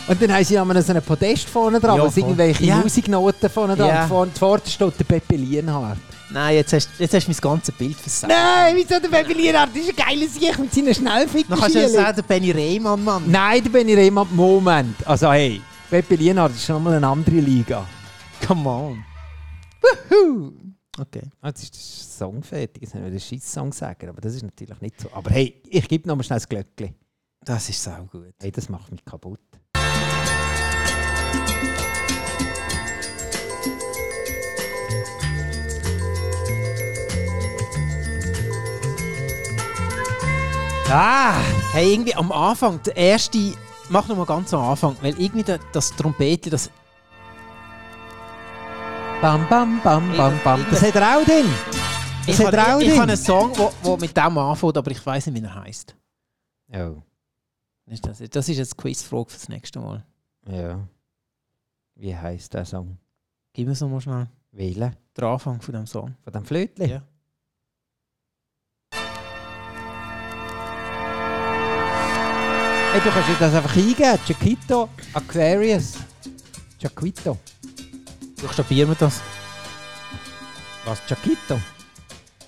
Und 0.07 0.21
dann 0.21 0.33
haben 0.33 0.43
sie 0.43 0.55
noch 0.55 0.81
so 0.81 0.91
einen 0.91 1.01
Podest 1.01 1.47
vorne 1.49 1.79
dran, 1.79 1.97
Ja, 1.97 2.03
irgendwelche 2.15 2.63
Ja. 2.65 2.75
Musiknoten 2.77 3.49
vorne 3.49 3.75
dran 3.75 3.87
Ja. 3.87 4.07
vorne, 4.07 4.31
vorne 4.37 4.61
steht 4.67 4.99
der 4.99 5.03
Pepe 5.05 5.35
Lienhardt. 5.35 5.97
Nein, 6.33 6.55
jetzt 6.55 6.73
hast, 6.73 6.89
jetzt 6.97 7.13
hast 7.13 7.27
du 7.27 7.31
mein 7.31 7.39
ganzes 7.39 7.75
Bild 7.75 7.95
versagt. 7.95 8.33
Nein, 8.33 8.75
wieso 8.75 8.99
der 8.99 9.07
Pepe 9.07 9.33
Lienhardt? 9.33 9.75
Ist 9.75 9.89
ein 9.89 9.95
geiler 9.95 10.27
Sieg 10.27 10.57
mit 10.57 10.73
seinen 10.73 10.95
Schnellficken. 10.95 11.49
Dann 11.51 11.59
kannst 11.59 11.75
du 11.75 11.79
ja 11.81 11.87
sagen, 11.89 12.15
der 12.15 12.23
Benny 12.23 12.49
Rehmann, 12.51 13.03
Mann. 13.03 13.23
Nein, 13.29 13.63
der 13.63 13.69
Benny 13.69 13.93
Rehmann, 13.93 14.27
Moment. 14.31 15.05
Also 15.05 15.31
hey, 15.31 15.61
Pepe 15.91 16.15
Lienhardt 16.15 16.55
ist 16.55 16.65
schon 16.65 16.81
mal 16.83 16.93
eine 16.95 17.07
andere 17.07 17.35
Liga. 17.35 17.85
Come 18.47 18.67
on. 18.67 19.05
Woohoo. 19.81 20.53
Okay. 20.99 21.21
Ah, 21.41 21.47
Jetzt 21.49 21.63
ist 21.63 21.75
der 21.75 22.27
Song 22.27 22.41
fertig, 22.43 22.81
jetzt 22.83 22.93
haben 22.95 23.03
wir 23.03 23.11
den 23.11 23.19
Scheiss-Song 23.19 23.71
sagen, 23.71 24.09
aber 24.09 24.21
das 24.21 24.33
ist 24.35 24.43
natürlich 24.43 24.79
nicht 24.81 24.99
so. 25.01 25.09
Aber 25.13 25.29
hey, 25.29 25.61
ich 25.69 25.87
gebe 25.87 26.07
noch 26.07 26.15
mal 26.15 26.23
schnell 26.23 26.37
das 26.37 26.49
Glöckchen. 26.49 26.95
Das 27.45 27.69
ist 27.69 27.83
sau 27.83 28.07
gut. 28.11 28.33
Hey, 28.41 28.51
das 28.51 28.69
macht 28.69 28.91
mich 28.91 29.03
kaputt. 29.05 29.39
Ah! 40.95 41.41
Hey, 41.71 41.91
irgendwie 41.93 42.13
am 42.13 42.31
Anfang, 42.31 42.79
der 42.83 42.95
erste, 42.95 43.53
mach 43.89 44.07
noch 44.07 44.15
mal 44.15 44.25
ganz 44.27 44.53
am 44.53 44.61
Anfang, 44.61 44.95
weil 45.01 45.19
irgendwie 45.19 45.43
da- 45.43 45.57
das 45.71 45.89
Trompete, 45.95 46.49
das, 46.51 46.69
Bam, 49.21 49.47
bam, 49.49 49.79
bam, 49.81 50.15
bam, 50.17 50.37
bam. 50.43 50.61
Ich- 50.61 50.67
Das 50.69 50.81
hat 50.83 50.95
er 50.95 51.17
auch 51.17 51.23
drin. 51.25 51.45
Das 52.27 52.39
ich 52.39 52.45
hat 52.45 52.53
er 52.53 52.63
auch 52.63 52.67
habe 52.73 52.83
ich, 52.83 52.89
ich 52.89 52.93
habe 52.99 53.01
einen 53.11 53.15
drin. 53.15 53.25
Song, 53.25 53.51
wo, 53.57 53.71
wo 53.81 53.97
mit 53.97 54.15
dem 54.15 54.37
anfängt, 54.37 54.77
aber 54.77 54.91
ich 54.91 55.03
weiß 55.05 55.27
nicht, 55.27 55.41
wie 55.41 55.45
er 55.47 55.55
heißt. 55.55 55.95
Oh, 56.75 57.01
Ist 57.87 58.05
das, 58.05 58.17
das 58.29 58.49
ist 58.49 58.57
jetzt 58.57 58.77
Quizfrage 58.77 59.29
fürs 59.29 59.49
nächste 59.49 59.79
Mal. 59.79 60.05
ja. 60.47 60.79
Wie 61.95 62.15
heisst 62.17 62.53
der 62.53 62.65
Song? 62.65 62.97
Gib 63.53 63.67
mir 63.67 63.75
so 63.75 63.87
mal 63.87 64.01
schnell 64.01 64.27
Wählen. 64.51 64.95
den 65.15 65.23
Anfang 65.25 65.61
von 65.61 65.73
dem 65.75 65.85
Song. 65.85 66.15
Von 66.23 66.33
dem 66.33 66.43
Flötchen? 66.43 66.89
Ja. 66.89 67.01
Hey, 72.93 73.01
du 73.01 73.09
kannst 73.09 73.27
dir 73.27 73.35
das 73.39 73.55
einfach 73.55 73.75
eingeben. 73.75 74.19
Chiquito 74.23 74.87
Aquarius. 75.15 75.93
Chiquito. 76.79 77.39
Buchstabieren 78.39 78.91
wir 78.91 78.95
das. 78.95 79.19
Was? 80.85 81.03
Chiquito? 81.07 81.59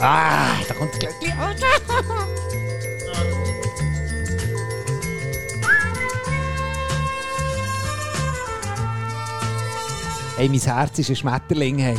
Ah, 0.00 0.54
da 0.66 0.72
kommt 0.72 0.94
der 0.94 1.00
Glöckli. 1.00 1.34
Hey, 10.38 10.48
mein 10.48 10.60
Herz 10.60 10.98
ist 10.98 11.10
ein 11.10 11.16
Schmetterling. 11.16 11.76
Hey. 11.76 11.98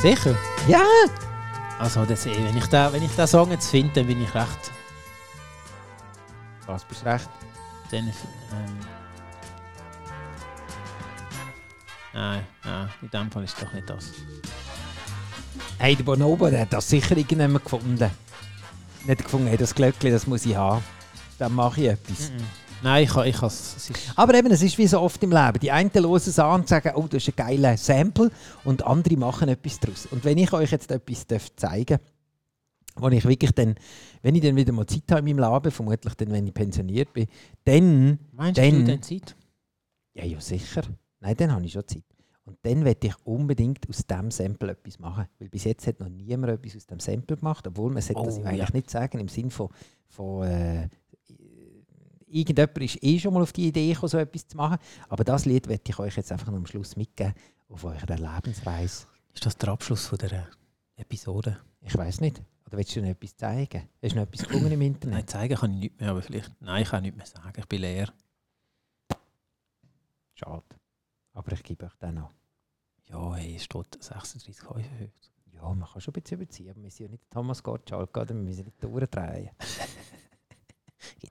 Sicher? 0.00 0.36
Ja! 0.68 0.84
Also, 1.78 2.04
das, 2.04 2.26
eh, 2.26 2.44
wenn, 2.44 2.56
ich 2.56 2.66
da, 2.66 2.92
wenn 2.92 3.02
ich 3.02 3.14
den 3.14 3.26
Song 3.26 3.50
jetzt 3.50 3.70
finde, 3.70 3.92
dann 3.94 4.06
bin 4.06 4.22
ich 4.22 4.34
recht. 4.34 4.70
Was 6.66 6.84
bist 6.84 7.02
du 7.02 7.06
recht? 7.06 7.28
Dann, 7.90 8.08
ähm, 8.08 8.14
nein, 12.12 12.46
nein, 12.64 12.88
in 13.02 13.10
dem 13.10 13.30
Fall 13.30 13.44
ist 13.44 13.62
doch 13.62 13.72
nicht 13.72 13.88
das. 13.88 14.12
Hey, 15.78 15.94
der 15.94 16.04
Bonobo, 16.04 16.48
der 16.50 16.62
hat 16.62 16.72
das 16.72 16.88
sicher 16.88 17.16
irgendjemand 17.16 17.64
gefunden. 17.64 18.10
Nicht 19.04 19.22
gefunden, 19.24 19.46
hey, 19.46 19.56
das 19.56 19.74
Glöckli, 19.74 20.10
das 20.10 20.26
muss 20.26 20.44
ich 20.46 20.56
haben. 20.56 20.82
Dann 21.38 21.54
mache 21.54 21.80
ich 21.82 21.88
etwas. 21.88 22.32
Nein, 22.82 23.04
ich 23.04 23.10
kann, 23.10 23.26
ich 23.26 23.36
kann 23.36 23.48
es 23.48 23.90
Aber 24.14 24.34
eben, 24.34 24.50
es 24.50 24.62
ist 24.62 24.76
wie 24.78 24.86
so 24.86 25.00
oft 25.00 25.22
im 25.22 25.30
Leben. 25.30 25.58
Die 25.60 25.70
einen 25.70 25.90
hören 25.92 26.14
es 26.14 26.38
an 26.38 26.60
und 26.60 26.68
sagen, 26.68 26.92
oh, 26.94 27.06
das 27.08 27.26
ist 27.26 27.28
ein 27.28 27.36
geiler 27.36 27.76
Sample 27.76 28.30
und 28.64 28.84
andere 28.86 29.16
machen 29.16 29.48
etwas 29.48 29.80
daraus. 29.80 30.06
Und 30.06 30.24
wenn 30.24 30.38
ich 30.38 30.52
euch 30.52 30.70
jetzt 30.70 30.90
etwas 30.90 31.26
darf 31.26 31.54
zeigen 31.56 31.98
wo 32.98 33.08
ich 33.08 33.24
wirklich 33.26 33.52
dann, 33.52 33.74
wenn 34.22 34.34
ich 34.34 34.42
dann 34.42 34.56
wieder 34.56 34.72
mal 34.72 34.86
Zeit 34.86 35.02
habe 35.10 35.28
in 35.28 35.36
meinem 35.36 35.52
Leben, 35.52 35.70
vermutlich 35.70 36.14
dann, 36.14 36.32
wenn 36.32 36.46
ich 36.46 36.54
pensioniert 36.54 37.12
bin, 37.12 37.26
dann, 37.64 38.18
Meinst 38.32 38.58
dann, 38.58 38.70
du 38.70 38.84
denn 38.84 39.02
Zeit? 39.02 39.36
ja, 40.14 40.24
ja, 40.24 40.40
sicher. 40.40 40.82
Nein, 41.20 41.36
dann 41.36 41.52
habe 41.52 41.64
ich 41.64 41.72
schon 41.72 41.86
Zeit. 41.86 42.04
Und 42.46 42.56
dann 42.62 42.84
werde 42.84 43.08
ich 43.08 43.14
unbedingt 43.24 43.88
aus 43.88 44.06
diesem 44.06 44.30
Sample 44.30 44.70
etwas 44.70 44.98
machen. 44.98 45.26
Weil 45.38 45.48
bis 45.48 45.64
jetzt 45.64 45.86
hat 45.86 45.98
noch 46.00 46.08
niemand 46.08 46.52
etwas 46.52 46.76
aus 46.76 46.86
dem 46.86 47.00
Sample 47.00 47.36
gemacht, 47.36 47.66
obwohl 47.66 47.92
man 47.92 48.00
sollte 48.02 48.22
das 48.22 48.38
Oh, 48.38 48.42
ja 48.42 48.46
eigentlich 48.46 48.72
nicht 48.72 48.90
sagen, 48.90 49.18
im 49.18 49.28
Sinn 49.28 49.50
von, 49.50 49.68
von 50.08 50.46
äh, 50.46 50.88
irgendjemand 52.26 52.78
ist 52.78 53.02
eh 53.02 53.18
schon 53.18 53.34
mal 53.34 53.42
auf 53.42 53.52
die 53.52 53.68
Idee 53.68 53.92
gekommen, 53.92 54.08
so 54.08 54.18
etwas 54.18 54.46
zu 54.46 54.56
machen. 54.56 54.78
Aber 55.08 55.24
das 55.24 55.44
Lied 55.44 55.68
werde 55.68 55.82
ich 55.86 55.98
euch 55.98 56.16
jetzt 56.16 56.32
einfach 56.32 56.48
am 56.48 56.66
Schluss 56.66 56.96
mitgeben 56.96 57.34
auf 57.68 57.84
eurer 57.84 58.16
Lebensreise. 58.16 59.06
Ist 59.34 59.46
das 59.46 59.56
der 59.56 59.70
Abschluss 59.70 60.06
von 60.06 60.18
dieser 60.18 60.48
Episode? 60.96 61.58
Ich 61.80 61.96
weiß 61.96 62.20
nicht. 62.20 62.42
Oder 62.66 62.78
willst 62.78 62.96
du 62.96 63.00
noch 63.00 63.08
etwas 63.08 63.36
zeigen? 63.36 63.88
Hast 64.02 64.12
du 64.12 64.16
noch 64.16 64.26
etwas 64.26 64.46
gefunden 64.46 64.72
im 64.72 64.82
Internet? 64.82 65.14
Nein, 65.14 65.28
zeigen 65.28 65.56
kann 65.56 65.74
ich 65.74 65.80
nicht 65.80 66.00
mehr, 66.00 66.10
aber 66.10 66.22
vielleicht. 66.22 66.50
Nein, 66.60 66.82
ich 66.82 66.88
kann 66.88 67.02
nicht 67.02 67.16
mehr 67.16 67.26
sagen. 67.26 67.54
Ich 67.56 67.66
bin 67.66 67.80
leer. 67.80 68.12
Schade. 70.34 70.64
Aber 71.32 71.52
ich 71.52 71.62
gebe 71.62 71.86
euch 71.86 71.94
den 71.94 72.14
noch. 72.14 72.30
Ja, 73.08 73.34
hey, 73.34 73.54
es 73.54 73.64
steht 73.64 74.02
36 74.02 74.56
55. 74.56 75.32
Ja, 75.54 75.72
man 75.72 75.88
kann 75.88 76.00
schon 76.00 76.12
ein 76.12 76.20
bisschen 76.20 76.40
überziehen, 76.40 76.70
aber 76.70 76.82
wir 76.82 76.90
sind 76.90 77.06
ja 77.06 77.10
nicht 77.12 77.30
Thomas 77.30 77.62
Gottschalk, 77.62 78.16
oder? 78.16 78.34
Wir 78.34 78.42
müssen 78.42 78.64
nicht 78.64 78.82
durchdrehen. 78.82 79.50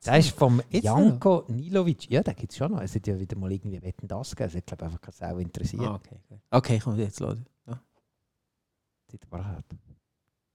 Das 0.04 0.26
ist 0.26 0.38
vom 0.38 0.62
Gibt's 0.70 0.86
Janko 0.86 1.46
Nilovic. 1.48 2.10
Ja, 2.10 2.24
den 2.24 2.36
gibt 2.36 2.52
es 2.52 2.58
schon 2.58 2.72
noch. 2.72 2.82
Es 2.82 2.96
hat 2.96 3.06
ja 3.08 3.20
wieder 3.20 3.38
mal 3.38 3.52
irgendwie 3.52 3.82
Wetten 3.82 4.08
das 4.08 4.36
gegeben. 4.36 4.50
Es 4.50 4.56
hat, 4.58 4.66
glaube 4.66 4.84
ich, 4.84 4.86
einfach 4.86 5.02
keine 5.02 5.32
Sau 5.34 5.38
interessiert. 5.38 5.84
Ah, 5.84 5.96
okay, 5.96 6.20
gut. 6.28 6.40
Okay, 6.52 6.80
komm, 6.84 7.00
jetzt 7.00 7.20
los. 7.20 7.38
Ja. 7.68 7.80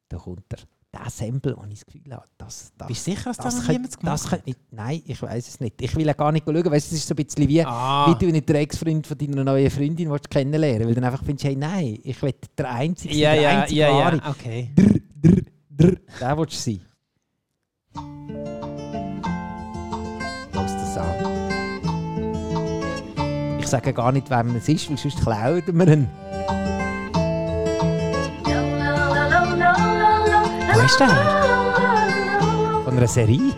Da 0.09 0.17
kommt 0.19 0.45
er. 0.53 0.59
Der 0.93 1.09
Sample, 1.09 1.55
den 1.55 1.71
ich 1.71 1.79
das 1.79 1.87
Gefühl 1.87 2.13
habe, 2.13 2.27
das, 2.37 2.73
das, 2.77 2.89
Bist 2.89 3.07
du 3.07 3.13
sicher, 3.13 3.27
dass 3.27 3.37
das, 3.37 3.57
das, 3.59 3.69
niemand 3.69 3.97
gemacht 4.01 4.33
das 4.33 4.45
nicht. 4.45 4.59
Nein, 4.73 5.01
ich 5.07 5.23
weiß 5.23 5.47
es 5.47 5.61
nicht. 5.61 5.81
Ich 5.81 5.95
will 5.95 6.05
ja 6.05 6.15
gar 6.15 6.33
nicht 6.33 6.45
schauen. 6.45 6.57
Weißt, 6.57 6.91
du, 6.91 6.95
es 6.97 7.01
ist 7.01 7.07
so 7.07 7.15
ein 7.15 7.25
bisschen 7.25 7.49
wie, 7.49 7.63
Ah, 7.65 8.11
wie 8.11 8.19
du 8.19 8.33
nicht 8.33 8.49
den 8.49 8.57
Ex-Freund 8.57 9.07
von 9.07 9.17
deiner 9.17 9.45
neuen 9.45 9.71
Freundin 9.71 10.11
willst 10.11 10.29
kennenlernen 10.29 10.89
Weil 10.89 10.95
dann 10.97 11.05
einfach 11.05 11.23
findest, 11.23 11.45
hey, 11.45 11.55
nein, 11.55 11.97
ich 12.03 12.21
will 12.21 12.35
der 12.59 12.71
Einzige 12.73 13.15
ja, 13.15 13.31
sein, 13.31 13.39
der 13.39 13.43
ja, 13.53 13.61
einzige 13.61 13.81
ja, 13.81 13.93
Wahre. 13.93 14.17
ja, 14.17 14.31
okay. 14.31 14.71
Drr, 14.75 15.01
drr, 15.23 15.43
drr. 15.71 15.97
Der 16.21 16.39
willst 16.39 16.55
du 16.55 16.73
sein. 16.73 16.81
Sage 23.71 23.93
gar 23.93 24.11
nicht, 24.11 24.29
wer 24.31 24.45
es 24.57 24.69
ist, 24.69 24.91
weil 24.91 24.97
sonst 24.97 25.23
klauen 25.23 25.63
wir 25.67 25.89
ihn. 25.89 26.09
Wo 30.75 30.81
ist 30.81 30.99
der? 30.99 31.09
Von 32.85 32.97
Serie. 33.07 33.53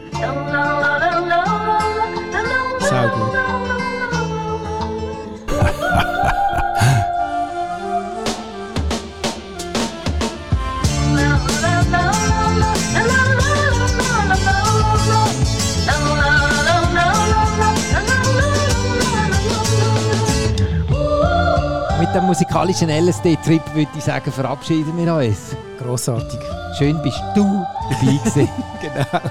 Dem 22.12 22.24
musikalischen 22.24 22.90
LSD-Trip 22.90 23.62
würde 23.74 23.90
ich 23.96 24.04
sagen, 24.04 24.30
verabschieden 24.30 24.96
wir 24.96 25.14
uns. 25.14 25.56
Grossartig. 25.78 26.40
Schön 26.78 27.00
bist 27.02 27.22
du 27.34 27.64
dabei 27.90 28.18
gewesen. 28.24 28.48
Genau. 28.82 29.24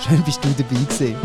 Schön 0.00 0.22
bist 0.22 0.44
du 0.44 0.48
dabei 0.50 0.84
gewesen. 0.84 1.16